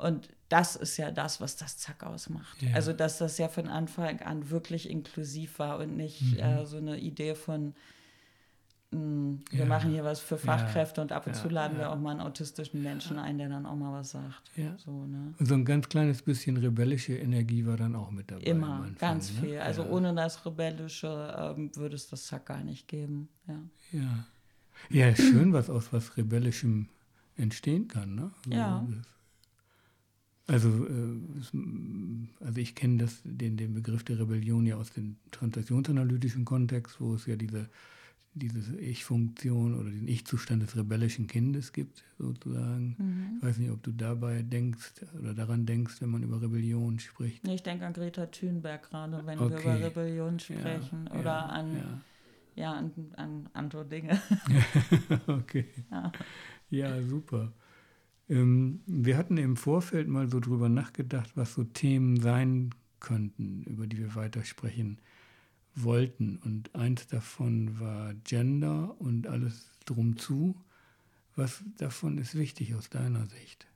Und 0.00 0.28
das 0.48 0.76
ist 0.76 0.96
ja 0.96 1.10
das, 1.10 1.40
was 1.40 1.56
das 1.56 1.78
Zack 1.78 2.02
ausmacht. 2.04 2.60
Ja. 2.62 2.74
Also, 2.74 2.92
dass 2.92 3.18
das 3.18 3.38
ja 3.38 3.48
von 3.48 3.68
Anfang 3.68 4.20
an 4.20 4.50
wirklich 4.50 4.90
inklusiv 4.90 5.58
war 5.58 5.78
und 5.78 5.96
nicht 5.96 6.22
mhm. 6.22 6.38
äh, 6.38 6.66
so 6.66 6.78
eine 6.78 6.98
Idee 6.98 7.34
von, 7.34 7.74
mh, 8.90 8.98
hm, 8.98 9.40
wir 9.50 9.60
ja. 9.60 9.66
machen 9.66 9.90
hier 9.92 10.02
was 10.02 10.18
für 10.18 10.38
Fachkräfte 10.38 11.00
ja. 11.00 11.02
und 11.02 11.12
ab 11.12 11.26
und 11.26 11.36
zu 11.36 11.48
laden 11.48 11.78
wir 11.78 11.90
auch 11.90 11.98
mal 11.98 12.12
einen 12.12 12.20
autistischen 12.20 12.82
Menschen 12.82 13.18
ein, 13.18 13.38
der 13.38 13.48
dann 13.48 13.66
auch 13.66 13.76
mal 13.76 13.92
was 13.92 14.10
sagt. 14.10 14.50
So, 14.78 15.06
ne? 15.06 15.34
so 15.38 15.54
ein 15.54 15.64
ganz 15.64 15.88
kleines 15.88 16.22
bisschen 16.22 16.56
rebellische 16.56 17.14
Energie 17.16 17.66
war 17.66 17.76
dann 17.76 17.94
auch 17.94 18.10
mit 18.10 18.30
dabei. 18.30 18.42
Immer, 18.42 18.88
ganz 18.98 19.32
ne? 19.34 19.40
viel. 19.40 19.58
Also 19.58 19.84
ohne 19.84 20.14
das 20.14 20.44
Rebellische 20.44 21.54
ähm, 21.56 21.70
würde 21.76 21.94
es 21.94 22.08
das 22.08 22.24
Zack 22.24 22.46
gar 22.46 22.64
nicht 22.64 22.88
geben. 22.88 23.28
Ja. 23.92 24.24
Ja, 24.88 25.14
schön, 25.14 25.52
was 25.52 25.68
aus 25.68 25.92
was 25.92 26.16
Rebellischem 26.16 26.88
entstehen 27.36 27.86
kann. 27.86 28.14
Ne? 28.14 28.30
Also, 28.46 28.56
ja. 28.56 28.86
Also, 30.50 30.68
äh, 30.68 32.44
also 32.44 32.60
ich 32.60 32.74
kenne 32.74 33.06
den, 33.22 33.56
den 33.56 33.72
Begriff 33.72 34.02
der 34.02 34.18
Rebellion 34.18 34.66
ja 34.66 34.76
aus 34.76 34.90
dem 34.90 35.16
transaktionsanalytischen 35.30 36.44
Kontext, 36.44 37.00
wo 37.00 37.14
es 37.14 37.26
ja 37.26 37.36
diese, 37.36 37.68
diese 38.34 38.76
Ich-Funktion 38.80 39.78
oder 39.78 39.90
den 39.90 40.08
Ich-Zustand 40.08 40.64
des 40.64 40.76
rebellischen 40.76 41.28
Kindes 41.28 41.72
gibt, 41.72 42.02
sozusagen. 42.18 42.96
Mhm. 42.98 43.36
Ich 43.36 43.46
weiß 43.46 43.58
nicht, 43.58 43.70
ob 43.70 43.80
du 43.84 43.92
dabei 43.92 44.42
denkst 44.42 45.04
oder 45.20 45.34
daran 45.34 45.66
denkst, 45.66 46.00
wenn 46.00 46.10
man 46.10 46.24
über 46.24 46.42
Rebellion 46.42 46.98
spricht. 46.98 47.46
Ich 47.46 47.62
denke 47.62 47.86
an 47.86 47.92
Greta 47.92 48.26
Thunberg 48.26 48.90
gerade, 48.90 49.24
wenn 49.24 49.38
okay. 49.38 49.52
wir 49.52 49.60
über 49.60 49.86
Rebellion 49.86 50.40
sprechen 50.40 51.08
ja, 51.12 51.20
oder 51.20 51.24
ja, 51.24 51.46
an, 51.46 51.76
ja. 51.76 52.00
ja. 52.56 52.72
an, 52.72 52.92
an 53.16 53.48
andere 53.52 53.84
Dinge. 53.84 54.20
okay. 55.28 55.66
Ja. 56.70 57.02
super. 57.02 57.52
Ähm, 58.30 58.80
wir 58.86 59.18
hatten 59.18 59.36
im 59.36 59.56
Vorfeld 59.56 60.08
mal 60.08 60.28
so 60.30 60.40
drüber 60.40 60.68
nachgedacht, 60.68 61.32
was 61.34 61.54
so 61.54 61.64
Themen 61.64 62.20
sein 62.20 62.70
könnten, 63.00 63.64
über 63.64 63.86
die 63.86 63.98
wir 63.98 64.14
weitersprechen 64.14 64.98
wollten. 65.74 66.38
Und 66.44 66.74
eins 66.74 67.08
davon 67.08 67.80
war 67.80 68.14
Gender 68.24 68.94
und 68.98 69.26
alles 69.26 69.68
drum 69.84 70.16
zu. 70.16 70.54
Was 71.36 71.62
davon 71.78 72.18
ist 72.18 72.36
wichtig 72.36 72.74
aus 72.74 72.88
deiner 72.88 73.26
Sicht? 73.26 73.66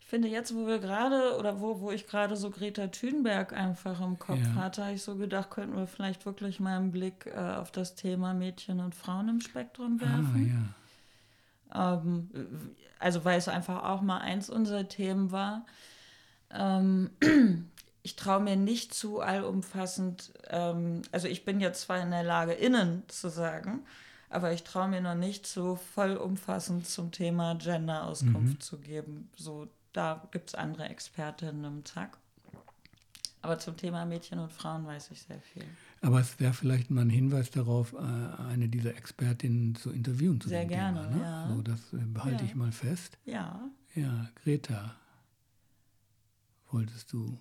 Ich 0.00 0.06
finde 0.06 0.28
jetzt, 0.28 0.54
wo 0.54 0.66
wir 0.66 0.78
gerade 0.78 1.36
oder 1.38 1.60
wo, 1.60 1.80
wo 1.80 1.90
ich 1.90 2.06
gerade 2.06 2.34
so 2.36 2.50
Greta 2.50 2.86
Thunberg 2.86 3.52
einfach 3.52 4.00
im 4.00 4.18
Kopf 4.18 4.40
ja. 4.40 4.54
hatte, 4.54 4.84
habe 4.84 4.94
ich 4.94 5.02
so 5.02 5.16
gedacht, 5.16 5.50
könnten 5.50 5.76
wir 5.76 5.86
vielleicht 5.86 6.24
wirklich 6.24 6.60
mal 6.60 6.78
einen 6.78 6.92
Blick 6.92 7.26
äh, 7.26 7.38
auf 7.38 7.70
das 7.70 7.94
Thema 7.94 8.32
Mädchen 8.32 8.80
und 8.80 8.94
Frauen 8.94 9.28
im 9.28 9.40
Spektrum 9.40 9.98
ah, 10.00 10.06
werfen. 10.06 10.34
Ah, 10.34 10.60
ja. 10.60 10.74
Ähm, 11.74 12.30
also 12.98 13.24
weil 13.24 13.38
es 13.38 13.48
einfach 13.48 13.84
auch 13.84 14.00
mal 14.00 14.18
eins 14.18 14.50
unserer 14.50 14.88
Themen 14.88 15.30
war. 15.30 15.66
Ähm, 16.50 17.10
ich 18.02 18.16
traue 18.16 18.40
mir 18.40 18.56
nicht 18.56 18.94
zu 18.94 19.20
allumfassend, 19.20 20.32
ähm, 20.48 21.02
also 21.12 21.28
ich 21.28 21.44
bin 21.44 21.60
jetzt 21.60 21.82
zwar 21.82 22.00
in 22.00 22.10
der 22.10 22.22
Lage, 22.22 22.52
innen 22.52 23.02
zu 23.08 23.28
sagen, 23.28 23.84
aber 24.30 24.52
ich 24.52 24.64
traue 24.64 24.88
mir 24.88 25.00
noch 25.00 25.14
nicht 25.14 25.46
so 25.46 25.76
vollumfassend 25.76 26.86
zum 26.86 27.12
Thema 27.12 27.54
Gender 27.54 28.06
Auskunft 28.06 28.54
mhm. 28.54 28.60
zu 28.60 28.78
geben. 28.78 29.30
So, 29.36 29.68
da 29.92 30.26
gibt 30.30 30.50
es 30.50 30.54
andere 30.54 30.88
Expertinnen 30.88 31.64
im 31.64 31.84
Zack. 31.84 32.18
Aber 33.48 33.58
zum 33.58 33.78
Thema 33.78 34.04
Mädchen 34.04 34.38
und 34.40 34.52
Frauen 34.52 34.86
weiß 34.86 35.10
ich 35.10 35.22
sehr 35.22 35.40
viel. 35.40 35.64
Aber 36.02 36.20
es 36.20 36.38
wäre 36.38 36.52
vielleicht 36.52 36.90
mal 36.90 37.00
ein 37.00 37.08
Hinweis 37.08 37.50
darauf, 37.50 37.94
äh, 37.94 37.96
eine 37.96 38.68
dieser 38.68 38.94
Expertinnen 38.94 39.74
zu 39.74 39.90
interviewen 39.90 40.38
zu 40.38 40.50
Sehr 40.50 40.66
gerne, 40.66 41.08
Thema, 41.08 41.16
ne? 41.16 41.22
ja. 41.22 41.48
So, 41.48 41.62
das 41.62 41.92
äh, 41.94 42.04
behalte 42.04 42.44
ja. 42.44 42.50
ich 42.50 42.54
mal 42.54 42.72
fest. 42.72 43.16
Ja. 43.24 43.58
Ja, 43.94 44.28
Greta, 44.42 44.94
wolltest 46.70 47.10
du 47.14 47.40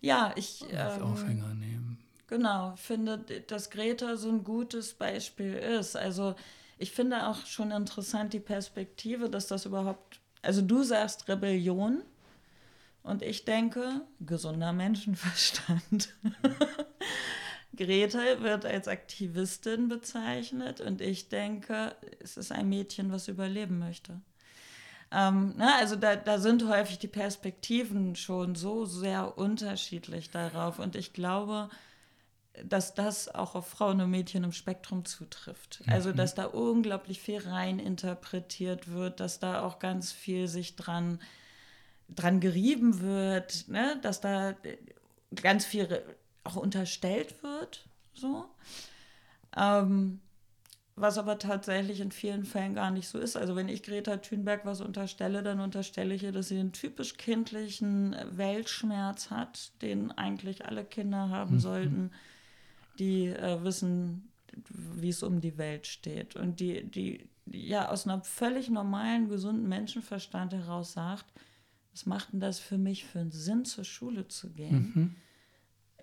ja, 0.00 0.32
ich, 0.36 0.62
als 0.72 0.98
ähm, 0.98 1.02
Aufhänger 1.02 1.54
nehmen? 1.54 1.98
Genau, 2.28 2.76
finde, 2.76 3.18
dass 3.48 3.70
Greta 3.70 4.16
so 4.16 4.28
ein 4.28 4.44
gutes 4.44 4.94
Beispiel 4.94 5.54
ist. 5.54 5.96
Also 5.96 6.36
ich 6.78 6.92
finde 6.92 7.26
auch 7.26 7.46
schon 7.46 7.72
interessant 7.72 8.32
die 8.32 8.38
Perspektive, 8.38 9.28
dass 9.28 9.48
das 9.48 9.66
überhaupt, 9.66 10.20
also 10.40 10.62
du 10.62 10.84
sagst 10.84 11.26
Rebellion, 11.26 12.04
und 13.02 13.22
ich 13.22 13.44
denke, 13.44 14.02
gesunder 14.20 14.72
Menschenverstand. 14.72 16.14
Grete 17.76 18.42
wird 18.42 18.64
als 18.64 18.88
Aktivistin 18.88 19.88
bezeichnet 19.88 20.80
und 20.80 21.00
ich 21.00 21.28
denke, 21.28 21.94
es 22.20 22.36
ist 22.36 22.50
ein 22.50 22.68
Mädchen, 22.68 23.12
was 23.12 23.28
überleben 23.28 23.78
möchte. 23.78 24.20
Ähm, 25.10 25.54
ne, 25.56 25.74
also 25.76 25.96
da, 25.96 26.16
da 26.16 26.38
sind 26.38 26.68
häufig 26.68 26.98
die 26.98 27.08
Perspektiven 27.08 28.16
schon 28.16 28.54
so 28.56 28.84
sehr 28.84 29.38
unterschiedlich 29.38 30.30
darauf 30.30 30.78
und 30.78 30.96
ich 30.96 31.12
glaube, 31.12 31.70
dass 32.64 32.94
das 32.94 33.32
auch 33.34 33.54
auf 33.54 33.68
Frauen 33.68 34.00
und 34.00 34.10
Mädchen 34.10 34.44
im 34.44 34.52
Spektrum 34.52 35.04
zutrifft. 35.04 35.82
Also 35.86 36.12
dass 36.12 36.34
da 36.34 36.46
unglaublich 36.46 37.20
viel 37.20 37.38
rein 37.38 37.78
interpretiert 37.78 38.88
wird, 38.90 39.20
dass 39.20 39.38
da 39.38 39.62
auch 39.62 39.78
ganz 39.78 40.12
viel 40.12 40.48
sich 40.48 40.76
dran 40.76 41.20
dran 42.08 42.40
gerieben 42.40 43.00
wird, 43.00 43.68
ne? 43.68 43.98
dass 44.02 44.20
da 44.20 44.54
ganz 45.34 45.64
viel 45.64 46.02
auch 46.44 46.56
unterstellt 46.56 47.42
wird. 47.42 47.86
So. 48.14 48.46
Ähm, 49.56 50.20
was 51.00 51.18
aber 51.18 51.38
tatsächlich 51.38 52.00
in 52.00 52.10
vielen 52.10 52.44
Fällen 52.44 52.74
gar 52.74 52.90
nicht 52.90 53.08
so 53.08 53.18
ist. 53.18 53.36
Also 53.36 53.56
wenn 53.56 53.68
ich 53.68 53.82
Greta 53.82 54.16
Thunberg 54.16 54.64
was 54.64 54.80
unterstelle, 54.80 55.42
dann 55.42 55.60
unterstelle 55.60 56.14
ich 56.14 56.24
ihr, 56.24 56.32
dass 56.32 56.48
sie 56.48 56.58
einen 56.58 56.72
typisch 56.72 57.16
kindlichen 57.16 58.16
Weltschmerz 58.32 59.30
hat, 59.30 59.70
den 59.82 60.10
eigentlich 60.12 60.66
alle 60.66 60.84
Kinder 60.84 61.28
haben 61.28 61.54
mhm. 61.54 61.60
sollten, 61.60 62.10
die 62.98 63.26
äh, 63.26 63.62
wissen, 63.62 64.28
wie 64.68 65.10
es 65.10 65.22
um 65.22 65.40
die 65.40 65.56
Welt 65.56 65.86
steht. 65.86 66.36
Und 66.36 66.60
die, 66.60 66.84
die, 66.84 67.28
die 67.46 67.68
ja 67.68 67.88
aus 67.90 68.06
einem 68.06 68.22
völlig 68.22 68.68
normalen, 68.68 69.28
gesunden 69.28 69.68
Menschenverstand 69.68 70.52
heraus 70.52 70.92
sagt, 70.92 71.26
was 71.98 72.06
macht 72.06 72.32
denn 72.32 72.38
das 72.38 72.60
für 72.60 72.78
mich 72.78 73.04
für 73.06 73.18
einen 73.18 73.32
Sinn, 73.32 73.64
zur 73.64 73.82
Schule 73.82 74.28
zu 74.28 74.50
gehen? 74.50 74.92
Mhm. 74.94 75.16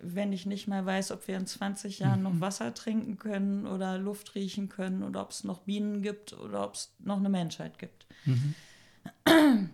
Wenn 0.02 0.30
ich 0.34 0.44
nicht 0.44 0.68
mehr 0.68 0.84
weiß, 0.84 1.10
ob 1.10 1.26
wir 1.26 1.38
in 1.38 1.46
20 1.46 2.00
Jahren 2.00 2.18
mhm. 2.18 2.24
noch 2.24 2.40
Wasser 2.40 2.74
trinken 2.74 3.16
können 3.16 3.66
oder 3.66 3.96
Luft 3.96 4.34
riechen 4.34 4.68
können 4.68 5.02
oder 5.02 5.22
ob 5.22 5.30
es 5.30 5.42
noch 5.42 5.60
Bienen 5.60 6.02
gibt 6.02 6.34
oder 6.34 6.64
ob 6.64 6.74
es 6.74 6.92
noch 6.98 7.16
eine 7.16 7.30
Menschheit 7.30 7.78
gibt. 7.78 8.06
Mhm. 8.26 9.70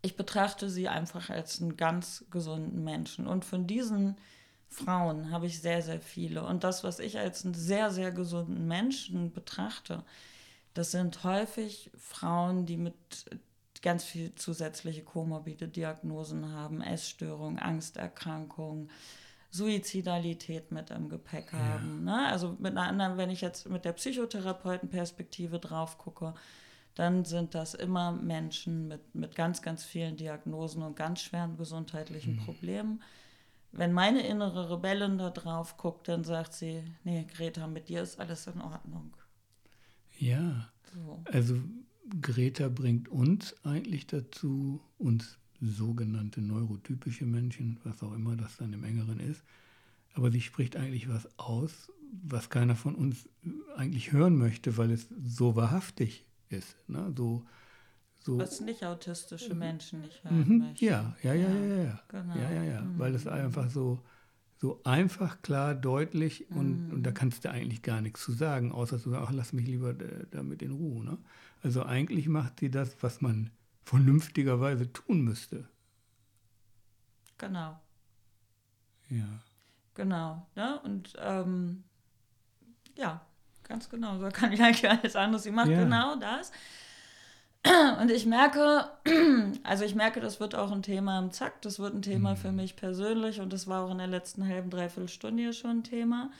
Ich 0.00 0.16
betrachte 0.16 0.70
sie 0.70 0.88
einfach 0.88 1.28
als 1.28 1.60
einen 1.60 1.76
ganz 1.76 2.24
gesunden 2.30 2.82
Menschen. 2.84 3.26
Und 3.26 3.44
von 3.44 3.66
diesen 3.66 4.16
Frauen 4.68 5.30
habe 5.30 5.46
ich 5.46 5.60
sehr, 5.60 5.82
sehr 5.82 6.00
viele. 6.00 6.42
Und 6.44 6.64
das, 6.64 6.84
was 6.84 7.00
ich 7.00 7.18
als 7.18 7.44
einen 7.44 7.52
sehr, 7.52 7.90
sehr 7.90 8.12
gesunden 8.12 8.66
Menschen 8.66 9.30
betrachte, 9.30 10.04
das 10.72 10.90
sind 10.92 11.22
häufig 11.24 11.90
Frauen, 11.98 12.64
die 12.64 12.78
mit 12.78 12.94
ganz 13.82 14.04
viel 14.04 14.34
zusätzliche 14.34 15.02
komorbide 15.02 15.68
Diagnosen 15.68 16.52
haben, 16.52 16.80
Essstörung, 16.80 17.58
Angsterkrankung, 17.58 18.88
Suizidalität 19.50 20.70
mit 20.72 20.90
im 20.90 21.08
Gepäck 21.08 21.52
ja. 21.52 21.58
haben. 21.58 22.04
Ne? 22.04 22.26
Also 22.28 22.56
mit 22.58 22.72
einer 22.72 22.88
anderen, 22.88 23.16
wenn 23.16 23.30
ich 23.30 23.40
jetzt 23.40 23.68
mit 23.68 23.84
der 23.84 23.92
Psychotherapeutenperspektive 23.92 25.58
drauf 25.58 25.98
gucke, 25.98 26.34
dann 26.94 27.24
sind 27.24 27.54
das 27.54 27.74
immer 27.74 28.12
Menschen 28.12 28.88
mit, 28.88 29.14
mit 29.14 29.36
ganz, 29.36 29.62
ganz 29.62 29.84
vielen 29.84 30.16
Diagnosen 30.16 30.82
und 30.82 30.96
ganz 30.96 31.22
schweren 31.22 31.56
gesundheitlichen 31.56 32.36
mhm. 32.36 32.44
Problemen. 32.44 33.02
Wenn 33.70 33.92
meine 33.92 34.26
innere 34.26 34.70
Rebellin 34.70 35.18
da 35.18 35.30
drauf 35.30 35.76
guckt, 35.76 36.08
dann 36.08 36.24
sagt 36.24 36.54
sie, 36.54 36.82
nee, 37.04 37.24
Greta, 37.24 37.66
mit 37.66 37.88
dir 37.88 38.02
ist 38.02 38.18
alles 38.18 38.46
in 38.46 38.60
Ordnung. 38.60 39.14
Ja, 40.18 40.68
so. 40.92 41.22
also 41.30 41.60
Greta 42.20 42.68
bringt 42.68 43.08
uns 43.08 43.54
eigentlich 43.64 44.06
dazu, 44.06 44.80
uns 44.98 45.38
sogenannte 45.60 46.40
neurotypische 46.40 47.26
Menschen, 47.26 47.78
was 47.84 48.02
auch 48.02 48.14
immer 48.14 48.36
das 48.36 48.56
dann 48.56 48.72
im 48.72 48.84
engeren 48.84 49.20
ist, 49.20 49.42
aber 50.14 50.30
sie 50.30 50.40
spricht 50.40 50.76
eigentlich 50.76 51.08
was 51.08 51.28
aus, 51.38 51.92
was 52.22 52.50
keiner 52.50 52.76
von 52.76 52.94
uns 52.94 53.28
eigentlich 53.76 54.12
hören 54.12 54.36
möchte, 54.36 54.76
weil 54.76 54.90
es 54.90 55.08
so 55.24 55.56
wahrhaftig 55.56 56.24
ist. 56.48 56.76
Ne? 56.88 57.12
So, 57.16 57.44
so, 58.20 58.38
was 58.38 58.60
nicht 58.60 58.84
autistische 58.84 59.54
Menschen 59.54 60.00
nicht 60.00 60.24
hören 60.24 60.48
mhm, 60.48 60.58
möchten. 60.58 60.84
Ja, 60.84 61.16
ja, 61.22 61.34
ja, 61.34 61.48
ja, 61.48 61.66
ja. 61.66 61.84
Ja, 61.84 62.02
genau. 62.08 62.36
ja, 62.36 62.50
ja, 62.50 62.64
ja. 62.64 62.80
Mhm. 62.82 62.98
weil 62.98 63.14
es 63.14 63.26
einfach 63.26 63.70
so, 63.70 64.00
so 64.60 64.80
einfach, 64.84 65.40
klar, 65.40 65.74
deutlich 65.74 66.50
und, 66.50 66.88
mhm. 66.88 66.92
und 66.94 67.02
da 67.04 67.12
kannst 67.12 67.44
du 67.44 67.50
eigentlich 67.50 67.82
gar 67.82 68.00
nichts 68.00 68.22
zu 68.22 68.32
sagen, 68.32 68.72
außer 68.72 68.98
zu 68.98 69.10
sagen, 69.10 69.24
ach, 69.26 69.32
lass 69.32 69.52
mich 69.52 69.66
lieber 69.66 69.94
damit 69.94 70.62
in 70.62 70.72
Ruhe. 70.72 71.04
Ne? 71.04 71.18
Also 71.62 71.84
eigentlich 71.84 72.28
macht 72.28 72.58
sie 72.58 72.70
das, 72.70 72.96
was 73.00 73.20
man 73.20 73.50
vernünftigerweise 73.84 74.92
tun 74.92 75.22
müsste. 75.22 75.68
Genau. 77.38 77.80
Ja. 79.08 79.28
Genau. 79.94 80.46
Ne? 80.56 80.80
Und 80.80 81.14
ähm, 81.18 81.84
ja, 82.96 83.24
ganz 83.62 83.88
genau. 83.88 84.18
So 84.18 84.28
kann 84.28 84.52
ich 84.52 84.60
eigentlich 84.60 84.88
alles 84.90 85.14
anderes. 85.14 85.44
Sie 85.44 85.52
macht 85.52 85.70
ja. 85.70 85.84
genau 85.84 86.16
das. 86.16 86.50
Und 88.00 88.10
ich 88.10 88.26
merke, 88.26 88.88
also 89.62 89.84
ich 89.84 89.94
merke, 89.94 90.20
das 90.20 90.40
wird 90.40 90.54
auch 90.54 90.70
ein 90.70 90.82
Thema 90.82 91.18
im 91.18 91.30
Zack, 91.30 91.62
das 91.62 91.78
wird 91.78 91.94
ein 91.94 92.02
Thema 92.02 92.32
mhm. 92.32 92.36
für 92.36 92.52
mich 92.52 92.76
persönlich 92.76 93.40
und 93.40 93.52
das 93.52 93.66
war 93.66 93.84
auch 93.84 93.90
in 93.90 93.98
der 93.98 94.06
letzten 94.06 94.46
halben, 94.46 94.70
dreiviertel 94.70 95.08
Stunde 95.08 95.42
hier 95.42 95.52
schon 95.52 95.78
ein 95.78 95.84
Thema, 95.84 96.30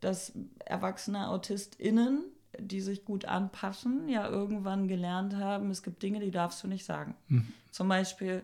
dass 0.00 0.32
erwachsene 0.64 1.28
AutistInnen, 1.28 2.24
die 2.58 2.80
sich 2.80 3.04
gut 3.04 3.24
anpassen, 3.24 4.08
ja 4.08 4.28
irgendwann 4.28 4.88
gelernt 4.88 5.36
haben, 5.36 5.70
es 5.70 5.82
gibt 5.82 6.02
Dinge, 6.02 6.20
die 6.20 6.30
darfst 6.30 6.62
du 6.62 6.68
nicht 6.68 6.84
sagen. 6.84 7.14
Mhm. 7.28 7.52
Zum 7.70 7.88
Beispiel, 7.88 8.42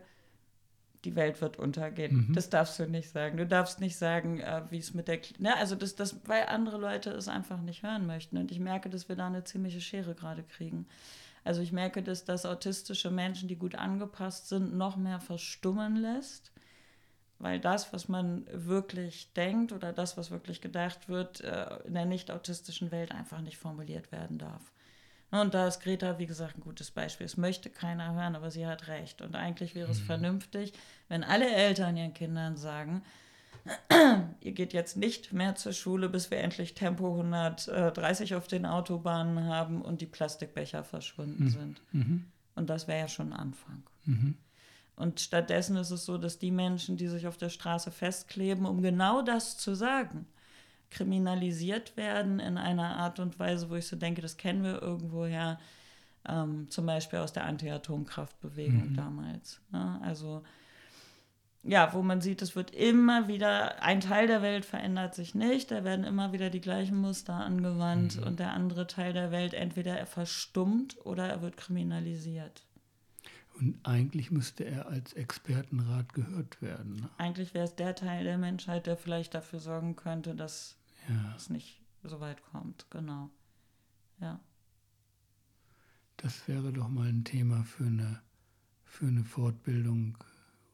die 1.04 1.16
Welt 1.16 1.40
wird 1.40 1.58
untergehen. 1.58 2.28
Mhm. 2.28 2.34
Das 2.34 2.48
darfst 2.48 2.78
du 2.78 2.86
nicht 2.86 3.10
sagen. 3.10 3.36
Du 3.36 3.46
darfst 3.46 3.80
nicht 3.80 3.96
sagen, 3.96 4.40
äh, 4.40 4.62
wie 4.70 4.78
es 4.78 4.94
mit 4.94 5.08
der, 5.08 5.20
ne, 5.38 5.56
also 5.56 5.74
das, 5.74 5.96
das, 5.96 6.16
weil 6.26 6.46
andere 6.46 6.78
Leute 6.78 7.10
es 7.10 7.28
einfach 7.28 7.60
nicht 7.60 7.82
hören 7.82 8.06
möchten. 8.06 8.38
Und 8.38 8.50
ich 8.50 8.60
merke, 8.60 8.88
dass 8.88 9.08
wir 9.08 9.16
da 9.16 9.26
eine 9.26 9.44
ziemliche 9.44 9.80
Schere 9.80 10.14
gerade 10.14 10.42
kriegen. 10.42 10.86
Also 11.44 11.60
ich 11.60 11.72
merke, 11.72 12.02
dass 12.02 12.24
das 12.24 12.46
autistische 12.46 13.10
Menschen, 13.10 13.48
die 13.48 13.56
gut 13.56 13.74
angepasst 13.74 14.48
sind, 14.48 14.74
noch 14.74 14.96
mehr 14.96 15.20
verstummen 15.20 15.96
lässt, 15.96 16.52
weil 17.38 17.60
das, 17.60 17.92
was 17.92 18.08
man 18.08 18.46
wirklich 18.50 19.32
denkt 19.34 19.72
oder 19.72 19.92
das, 19.92 20.16
was 20.16 20.30
wirklich 20.30 20.62
gedacht 20.62 21.08
wird, 21.08 21.42
äh, 21.42 21.76
in 21.84 21.94
der 21.94 22.06
nicht 22.06 22.30
autistischen 22.30 22.90
Welt 22.90 23.12
einfach 23.12 23.42
nicht 23.42 23.58
formuliert 23.58 24.10
werden 24.10 24.38
darf. 24.38 24.72
Und 25.30 25.52
da 25.52 25.66
ist 25.66 25.80
Greta, 25.80 26.18
wie 26.18 26.26
gesagt, 26.26 26.56
ein 26.56 26.60
gutes 26.60 26.92
Beispiel. 26.92 27.26
Es 27.26 27.36
möchte 27.36 27.68
keiner 27.68 28.14
hören, 28.14 28.36
aber 28.36 28.50
sie 28.50 28.66
hat 28.66 28.86
recht. 28.86 29.20
Und 29.20 29.34
eigentlich 29.34 29.74
wäre 29.74 29.90
es 29.90 30.00
mhm. 30.00 30.04
vernünftig, 30.04 30.72
wenn 31.08 31.24
alle 31.24 31.52
Eltern 31.52 31.96
ihren 31.96 32.14
Kindern 32.14 32.56
sagen, 32.56 33.02
ihr 34.40 34.52
geht 34.52 34.72
jetzt 34.72 34.96
nicht 34.96 35.32
mehr 35.32 35.54
zur 35.54 35.72
Schule, 35.72 36.08
bis 36.08 36.30
wir 36.30 36.38
endlich 36.38 36.74
Tempo 36.74 37.10
130 37.10 38.34
auf 38.34 38.46
den 38.46 38.66
Autobahnen 38.66 39.44
haben 39.44 39.82
und 39.82 40.00
die 40.00 40.06
Plastikbecher 40.06 40.84
verschwunden 40.84 41.44
mhm. 41.44 41.48
sind. 41.48 41.80
Mhm. 41.92 42.24
Und 42.54 42.70
das 42.70 42.86
wäre 42.88 43.00
ja 43.00 43.08
schon 43.08 43.32
ein 43.32 43.38
Anfang. 43.38 43.82
Mhm. 44.04 44.36
Und 44.96 45.20
stattdessen 45.20 45.76
ist 45.76 45.90
es 45.90 46.04
so, 46.04 46.18
dass 46.18 46.38
die 46.38 46.52
Menschen, 46.52 46.96
die 46.96 47.08
sich 47.08 47.26
auf 47.26 47.36
der 47.36 47.48
Straße 47.48 47.90
festkleben, 47.90 48.64
um 48.64 48.80
genau 48.80 49.22
das 49.22 49.56
zu 49.56 49.74
sagen, 49.74 50.26
kriminalisiert 50.90 51.96
werden 51.96 52.38
in 52.38 52.58
einer 52.58 52.96
Art 52.96 53.18
und 53.18 53.38
Weise, 53.40 53.70
wo 53.70 53.74
ich 53.74 53.86
so 53.86 53.96
denke, 53.96 54.22
das 54.22 54.36
kennen 54.36 54.62
wir 54.62 54.80
irgendwoher, 54.80 55.58
ähm, 56.28 56.70
zum 56.70 56.86
Beispiel 56.86 57.18
aus 57.18 57.32
der 57.32 57.44
Anti-Atomkraftbewegung 57.44 58.90
mhm. 58.90 58.96
damals. 58.96 59.60
Ne? 59.72 60.00
Also 60.02 60.42
ja, 61.64 61.94
wo 61.94 62.02
man 62.02 62.20
sieht, 62.20 62.42
es 62.42 62.54
wird 62.54 62.70
immer 62.72 63.26
wieder, 63.26 63.82
ein 63.82 64.00
Teil 64.00 64.26
der 64.26 64.42
Welt 64.42 64.64
verändert 64.64 65.14
sich 65.14 65.34
nicht, 65.34 65.70
da 65.70 65.82
werden 65.82 66.04
immer 66.04 66.32
wieder 66.32 66.50
die 66.50 66.60
gleichen 66.60 66.96
Muster 66.96 67.34
angewandt 67.34 68.16
mhm. 68.16 68.24
und 68.24 68.38
der 68.38 68.52
andere 68.52 68.86
Teil 68.86 69.12
der 69.12 69.30
Welt 69.30 69.54
entweder 69.54 69.98
er 69.98 70.06
verstummt 70.06 70.98
oder 71.04 71.26
er 71.26 71.42
wird 71.42 71.56
kriminalisiert. 71.56 72.66
Und 73.58 73.78
eigentlich 73.84 74.30
müsste 74.30 74.64
er 74.64 74.88
als 74.88 75.12
Expertenrat 75.12 76.12
gehört 76.12 76.60
werden. 76.60 77.08
Eigentlich 77.18 77.54
wäre 77.54 77.64
es 77.64 77.76
der 77.76 77.94
Teil 77.94 78.24
der 78.24 78.36
Menschheit, 78.36 78.86
der 78.86 78.96
vielleicht 78.96 79.32
dafür 79.34 79.60
sorgen 79.60 79.96
könnte, 79.96 80.34
dass 80.34 80.76
ja. 81.08 81.34
es 81.36 81.50
nicht 81.50 81.80
so 82.02 82.20
weit 82.20 82.42
kommt. 82.42 82.86
Genau. 82.90 83.30
Ja. 84.20 84.40
Das 86.16 86.46
wäre 86.48 86.72
doch 86.72 86.88
mal 86.88 87.08
ein 87.08 87.24
Thema 87.24 87.62
für 87.62 87.84
eine, 87.84 88.20
für 88.84 89.06
eine 89.06 89.24
Fortbildung 89.24 90.18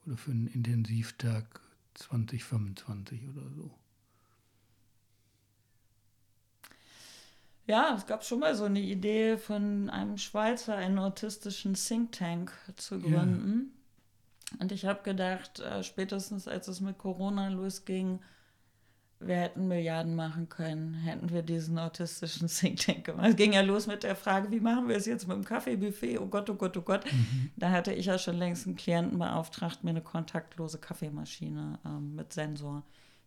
oder 0.07 0.17
für 0.17 0.31
einen 0.31 0.47
Intensivtag 0.49 1.61
2025 1.95 3.29
oder 3.29 3.49
so. 3.51 3.71
Ja, 7.67 7.95
es 7.97 8.07
gab 8.07 8.25
schon 8.25 8.41
mal 8.41 8.55
so 8.57 8.65
eine 8.65 8.81
Idee 8.81 9.37
von 9.37 9.91
einem 9.91 10.19
Schweizer, 10.19 10.75
einen 10.75 10.99
autistischen 10.99 11.75
Think 11.75 12.13
Tank 12.13 12.53
zu 12.77 12.99
gründen. 12.99 13.73
Ja. 14.51 14.57
Und 14.59 14.73
ich 14.73 14.87
habe 14.87 15.03
gedacht, 15.05 15.61
äh, 15.61 15.85
spätestens 15.85 16.49
als 16.49 16.67
es 16.67 16.81
mit 16.81 16.99
Corona 16.99 17.49
losging, 17.49 18.19
wir 19.21 19.37
hätten 19.37 19.69
Milliarden 19.69 20.17
machen 20.17 20.49
können, 20.49 20.95
hätten 20.95 21.31
wir 21.31 21.43
diesen 21.43 21.79
autistischen 21.79 22.49
Think 22.49 22.81
Tank 22.81 23.05
gemacht. 23.05 23.29
Es 23.29 23.37
ging 23.37 23.53
ja 23.53 23.61
los 23.61 23.87
mit 23.87 24.03
der 24.03 24.17
Frage, 24.17 24.51
wie 24.51 24.61
machen 24.61 24.89
wir 24.89 24.97
es 24.97 25.07
jetzt 25.07 25.29
mit 25.29 25.37
dem 25.37 25.45
Kaffeebuffet? 25.45 26.19
Oh 26.19 26.27
Gott, 26.27 26.49
oh 26.49 26.55
Gott, 26.55 26.77
oh 26.77 26.83
Gott. 26.83 27.05
Mhm. 27.05 27.51
Da 27.57 27.71
hatte 27.71 27.93
ich 27.93 28.07
ja 28.07 28.19
schon 28.19 28.37
längst 28.37 28.67
einen 28.67 28.77
Klienten 28.77 29.19
beauftragt, 29.19 29.85
mir 29.85 29.91
eine 29.91 30.01
kontaktlose 30.01 30.79
Kaffeemaschine 30.79 31.79
ähm, 31.85 32.17
mit 32.17 32.33
Sensor 32.33 32.83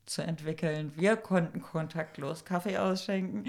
zu 0.07 0.23
entwickeln. 0.23 0.91
Wir 0.95 1.15
konnten 1.15 1.61
kontaktlos 1.61 2.43
Kaffee 2.43 2.77
ausschenken. 2.77 3.45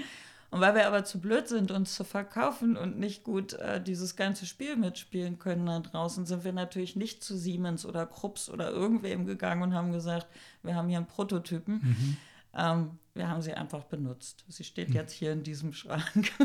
Und 0.51 0.61
weil 0.61 0.75
wir 0.75 0.87
aber 0.87 1.03
zu 1.03 1.19
blöd 1.19 1.47
sind, 1.47 1.71
uns 1.71 1.95
zu 1.95 2.03
verkaufen 2.03 2.77
und 2.77 2.99
nicht 2.99 3.23
gut 3.23 3.53
äh, 3.53 3.81
dieses 3.81 4.15
ganze 4.15 4.45
Spiel 4.45 4.77
mitspielen 4.77 5.39
können 5.39 5.65
da 5.65 5.79
draußen, 5.79 6.27
sind 6.27 6.45
wir 6.45 6.53
natürlich 6.53 6.95
nicht 6.95 7.23
zu 7.23 7.35
Siemens 7.35 7.85
oder 7.85 8.05
Krupps 8.05 8.49
oder 8.49 8.69
irgendwem 8.69 9.25
gegangen 9.25 9.63
und 9.63 9.73
haben 9.73 9.91
gesagt, 9.91 10.27
wir 10.61 10.75
haben 10.75 10.87
hier 10.87 10.99
einen 10.99 11.07
Prototypen. 11.07 11.81
Mhm 11.81 12.17
ähm, 12.55 12.99
wir 13.13 13.29
haben 13.29 13.41
sie 13.41 13.53
einfach 13.53 13.83
benutzt. 13.85 14.43
Sie 14.47 14.63
steht 14.63 14.89
jetzt 14.89 15.13
hier 15.13 15.31
in 15.31 15.43
diesem 15.43 15.73
Schrank. 15.73 16.31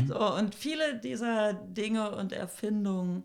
Mhm. 0.00 0.06
so, 0.06 0.34
und 0.34 0.54
viele 0.54 0.98
dieser 0.98 1.52
Dinge 1.52 2.16
und 2.16 2.32
Erfindungen, 2.32 3.24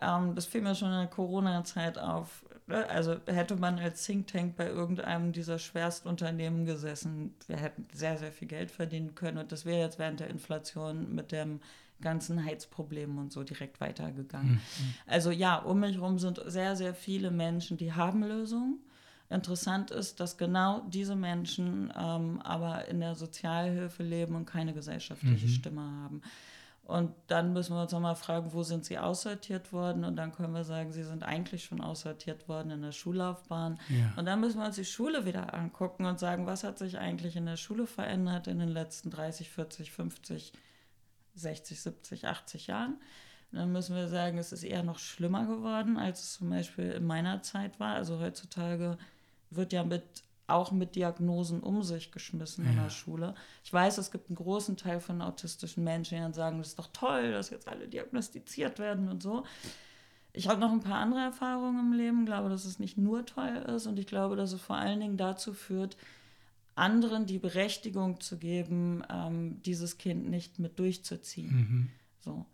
ähm, 0.00 0.36
das 0.36 0.46
fiel 0.46 0.62
mir 0.62 0.76
schon 0.76 0.92
in 0.92 0.98
der 0.98 1.06
Corona-Zeit 1.08 1.98
auf. 1.98 2.44
Ne? 2.68 2.88
Also 2.88 3.16
hätte 3.26 3.56
man 3.56 3.80
als 3.80 4.06
Think 4.06 4.28
Tank 4.28 4.56
bei 4.56 4.68
irgendeinem 4.68 5.32
dieser 5.32 5.58
Schwerstunternehmen 5.58 6.66
gesessen, 6.66 7.34
wir 7.48 7.56
hätten 7.56 7.88
sehr, 7.92 8.16
sehr 8.16 8.30
viel 8.30 8.46
Geld 8.46 8.70
verdienen 8.70 9.16
können. 9.16 9.38
Und 9.38 9.50
das 9.50 9.64
wäre 9.64 9.80
jetzt 9.80 9.98
während 9.98 10.20
der 10.20 10.30
Inflation 10.30 11.12
mit 11.12 11.32
dem 11.32 11.60
ganzen 12.00 12.44
Heizproblemen 12.44 13.18
und 13.18 13.32
so 13.32 13.42
direkt 13.42 13.80
weitergegangen. 13.80 14.54
Mhm. 14.54 14.94
Also 15.06 15.32
ja, 15.32 15.56
um 15.56 15.80
mich 15.80 15.96
herum 15.96 16.20
sind 16.20 16.40
sehr, 16.46 16.76
sehr 16.76 16.94
viele 16.94 17.32
Menschen, 17.32 17.76
die 17.76 17.92
haben 17.92 18.22
Lösungen 18.22 18.78
Interessant 19.32 19.90
ist, 19.90 20.20
dass 20.20 20.36
genau 20.36 20.80
diese 20.88 21.16
Menschen 21.16 21.92
ähm, 21.96 22.40
aber 22.42 22.88
in 22.88 23.00
der 23.00 23.14
Sozialhilfe 23.14 24.02
leben 24.02 24.34
und 24.34 24.46
keine 24.46 24.74
gesellschaftliche 24.74 25.46
mhm. 25.46 25.50
Stimme 25.50 25.80
haben. 25.80 26.22
Und 26.84 27.14
dann 27.28 27.52
müssen 27.52 27.74
wir 27.74 27.82
uns 27.82 27.92
nochmal 27.92 28.16
fragen, 28.16 28.52
wo 28.52 28.64
sind 28.64 28.84
sie 28.84 28.98
aussortiert 28.98 29.72
worden? 29.72 30.04
Und 30.04 30.16
dann 30.16 30.32
können 30.32 30.52
wir 30.52 30.64
sagen, 30.64 30.92
sie 30.92 31.04
sind 31.04 31.22
eigentlich 31.22 31.64
schon 31.64 31.80
aussortiert 31.80 32.48
worden 32.48 32.72
in 32.72 32.82
der 32.82 32.92
Schullaufbahn. 32.92 33.78
Ja. 33.88 34.12
Und 34.16 34.26
dann 34.26 34.40
müssen 34.40 34.58
wir 34.58 34.66
uns 34.66 34.76
die 34.76 34.84
Schule 34.84 35.24
wieder 35.24 35.54
angucken 35.54 36.04
und 36.04 36.18
sagen, 36.18 36.44
was 36.44 36.64
hat 36.64 36.78
sich 36.78 36.98
eigentlich 36.98 37.36
in 37.36 37.46
der 37.46 37.56
Schule 37.56 37.86
verändert 37.86 38.48
in 38.48 38.58
den 38.58 38.68
letzten 38.68 39.10
30, 39.10 39.48
40, 39.48 39.92
50, 39.92 40.52
60, 41.34 41.80
70, 41.80 42.26
80 42.26 42.66
Jahren? 42.66 42.98
Und 43.52 43.58
dann 43.58 43.72
müssen 43.72 43.94
wir 43.94 44.08
sagen, 44.08 44.38
es 44.38 44.50
ist 44.50 44.64
eher 44.64 44.82
noch 44.82 44.98
schlimmer 44.98 45.46
geworden, 45.46 45.96
als 45.96 46.20
es 46.20 46.32
zum 46.34 46.50
Beispiel 46.50 46.90
in 46.90 47.06
meiner 47.06 47.42
Zeit 47.42 47.78
war. 47.78 47.94
Also 47.94 48.18
heutzutage 48.18 48.98
wird 49.56 49.72
ja 49.72 49.84
mit 49.84 50.22
auch 50.46 50.70
mit 50.72 50.96
Diagnosen 50.96 51.60
um 51.60 51.82
sich 51.82 52.12
geschmissen 52.12 52.64
ja. 52.64 52.70
in 52.70 52.76
der 52.76 52.90
Schule. 52.90 53.34
Ich 53.64 53.72
weiß, 53.72 53.98
es 53.98 54.10
gibt 54.10 54.28
einen 54.28 54.36
großen 54.36 54.76
Teil 54.76 55.00
von 55.00 55.22
autistischen 55.22 55.84
Menschen, 55.84 56.16
die 56.16 56.20
dann 56.20 56.34
sagen, 56.34 56.58
das 56.58 56.68
ist 56.68 56.78
doch 56.78 56.90
toll, 56.92 57.32
dass 57.32 57.50
jetzt 57.50 57.68
alle 57.68 57.88
diagnostiziert 57.88 58.78
werden 58.78 59.08
und 59.08 59.22
so. 59.22 59.44
Ich 60.34 60.48
habe 60.48 60.60
noch 60.60 60.72
ein 60.72 60.80
paar 60.80 60.98
andere 60.98 61.20
Erfahrungen 61.20 61.92
im 61.92 61.92
Leben, 61.92 62.26
glaube, 62.26 62.48
dass 62.48 62.64
es 62.64 62.78
nicht 62.78 62.96
nur 62.96 63.24
toll 63.26 63.64
ist 63.74 63.86
und 63.86 63.98
ich 63.98 64.06
glaube, 64.06 64.36
dass 64.36 64.52
es 64.52 64.60
vor 64.60 64.76
allen 64.76 65.00
Dingen 65.00 65.16
dazu 65.16 65.52
führt, 65.52 65.96
anderen 66.74 67.26
die 67.26 67.38
Berechtigung 67.38 68.20
zu 68.20 68.38
geben, 68.38 69.04
ähm, 69.10 69.60
dieses 69.62 69.98
Kind 69.98 70.28
nicht 70.28 70.58
mit 70.58 70.78
durchzuziehen. 70.78 71.54
Mhm. 71.54 71.88
So. 72.20 72.46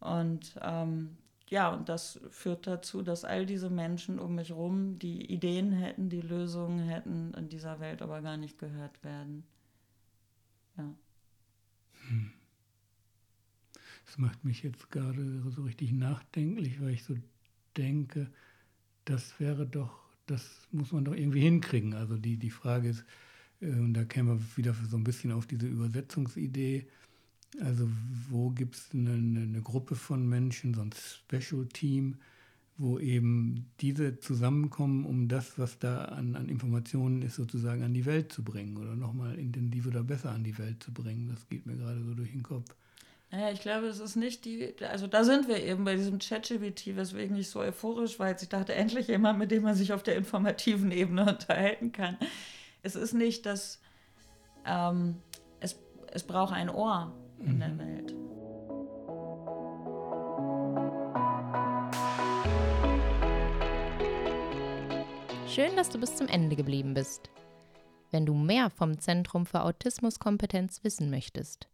Und 0.00 0.54
ähm, 0.62 1.16
ja, 1.50 1.72
und 1.72 1.88
das 1.88 2.20
führt 2.30 2.66
dazu, 2.66 3.02
dass 3.02 3.24
all 3.24 3.46
diese 3.46 3.70
Menschen 3.70 4.18
um 4.18 4.34
mich 4.34 4.50
herum 4.50 4.98
die 4.98 5.32
Ideen 5.32 5.72
hätten, 5.72 6.08
die 6.08 6.20
Lösungen 6.20 6.80
hätten, 6.80 7.32
in 7.34 7.48
dieser 7.48 7.80
Welt 7.80 8.02
aber 8.02 8.20
gar 8.22 8.36
nicht 8.36 8.58
gehört 8.58 9.02
werden. 9.02 9.44
Ja. 10.76 10.94
Hm. 12.08 12.32
Das 14.06 14.18
macht 14.18 14.44
mich 14.44 14.62
jetzt 14.62 14.90
gerade 14.90 15.42
so 15.50 15.62
richtig 15.62 15.92
nachdenklich, 15.92 16.80
weil 16.80 16.90
ich 16.90 17.04
so 17.04 17.14
denke, 17.76 18.30
das 19.04 19.38
wäre 19.38 19.66
doch, 19.66 20.00
das 20.26 20.66
muss 20.72 20.92
man 20.92 21.04
doch 21.04 21.14
irgendwie 21.14 21.40
hinkriegen. 21.40 21.94
Also 21.94 22.16
die, 22.16 22.36
die 22.36 22.50
Frage 22.50 22.88
ist, 22.88 23.04
äh, 23.60 23.70
und 23.70 23.94
da 23.94 24.04
kämen 24.04 24.38
wir 24.38 24.56
wieder 24.56 24.74
so 24.74 24.96
ein 24.96 25.04
bisschen 25.04 25.32
auf 25.32 25.46
diese 25.46 25.66
Übersetzungsidee, 25.66 26.86
also 27.60 27.88
wo 28.28 28.50
gibt 28.50 28.76
es 28.76 28.90
eine, 28.92 29.12
eine, 29.12 29.62
Gruppe 29.62 29.94
von 29.94 30.28
Menschen, 30.28 30.74
so 30.74 30.82
ein 30.82 30.90
Special 30.92 31.66
Team, 31.66 32.16
wo 32.76 32.98
eben 32.98 33.70
diese 33.80 34.20
zusammenkommen, 34.20 35.04
um 35.04 35.28
das, 35.28 35.58
was 35.58 35.78
da 35.78 36.04
an, 36.04 36.36
an 36.36 36.48
Informationen 36.48 37.22
ist, 37.22 37.36
sozusagen 37.36 37.82
an 37.82 37.94
die 37.94 38.06
Welt 38.06 38.32
zu 38.32 38.44
bringen 38.44 38.76
oder 38.76 38.94
nochmal 38.94 39.36
intensiv 39.38 39.86
oder 39.86 40.04
besser 40.04 40.30
an 40.30 40.44
die 40.44 40.56
Welt 40.58 40.82
zu 40.82 40.92
bringen. 40.92 41.28
Das 41.28 41.48
geht 41.48 41.66
mir 41.66 41.76
gerade 41.76 42.02
so 42.04 42.14
durch 42.14 42.30
den 42.30 42.42
Kopf. 42.42 42.74
Naja, 43.30 43.50
ich 43.50 43.60
glaube, 43.60 43.86
es 43.86 43.98
ist 43.98 44.16
nicht 44.16 44.44
die, 44.44 44.74
also 44.88 45.06
da 45.06 45.22
sind 45.24 45.48
wir 45.48 45.62
eben 45.62 45.84
bei 45.84 45.96
diesem 45.96 46.18
ChatGPT, 46.18 46.96
weswegen 46.96 47.36
ich 47.36 47.50
so 47.50 47.60
euphorisch 47.60 48.18
war, 48.18 48.28
als 48.28 48.42
ich 48.42 48.48
dachte, 48.48 48.74
endlich 48.74 49.08
jemand, 49.08 49.38
mit 49.38 49.50
dem 49.50 49.64
man 49.64 49.74
sich 49.74 49.92
auf 49.92 50.02
der 50.02 50.16
informativen 50.16 50.92
Ebene 50.92 51.22
unterhalten 51.28 51.92
kann. 51.92 52.16
Es 52.82 52.94
ist 52.94 53.12
nicht 53.12 53.44
das, 53.44 53.80
ähm, 54.64 55.16
es, 55.60 55.76
es 56.12 56.22
braucht 56.22 56.54
ein 56.54 56.70
Ohr 56.70 57.12
in 57.40 57.54
mhm. 57.54 57.60
der 57.60 57.78
Welt. 57.78 58.14
Schön, 65.48 65.76
dass 65.76 65.88
du 65.88 65.98
bis 65.98 66.14
zum 66.14 66.28
Ende 66.28 66.56
geblieben 66.56 66.92
bist. 66.94 67.30
Wenn 68.10 68.26
du 68.26 68.34
mehr 68.34 68.70
vom 68.70 68.98
Zentrum 68.98 69.44
für 69.44 69.62
Autismuskompetenz 69.62 70.82
wissen 70.84 71.10
möchtest, 71.10 71.68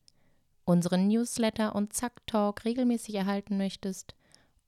unseren 0.65 1.07
Newsletter 1.09 1.75
und 1.75 1.93
Zack 1.93 2.27
Talk 2.27 2.65
regelmäßig 2.65 3.15
erhalten 3.15 3.59
möchtest, 3.59 4.15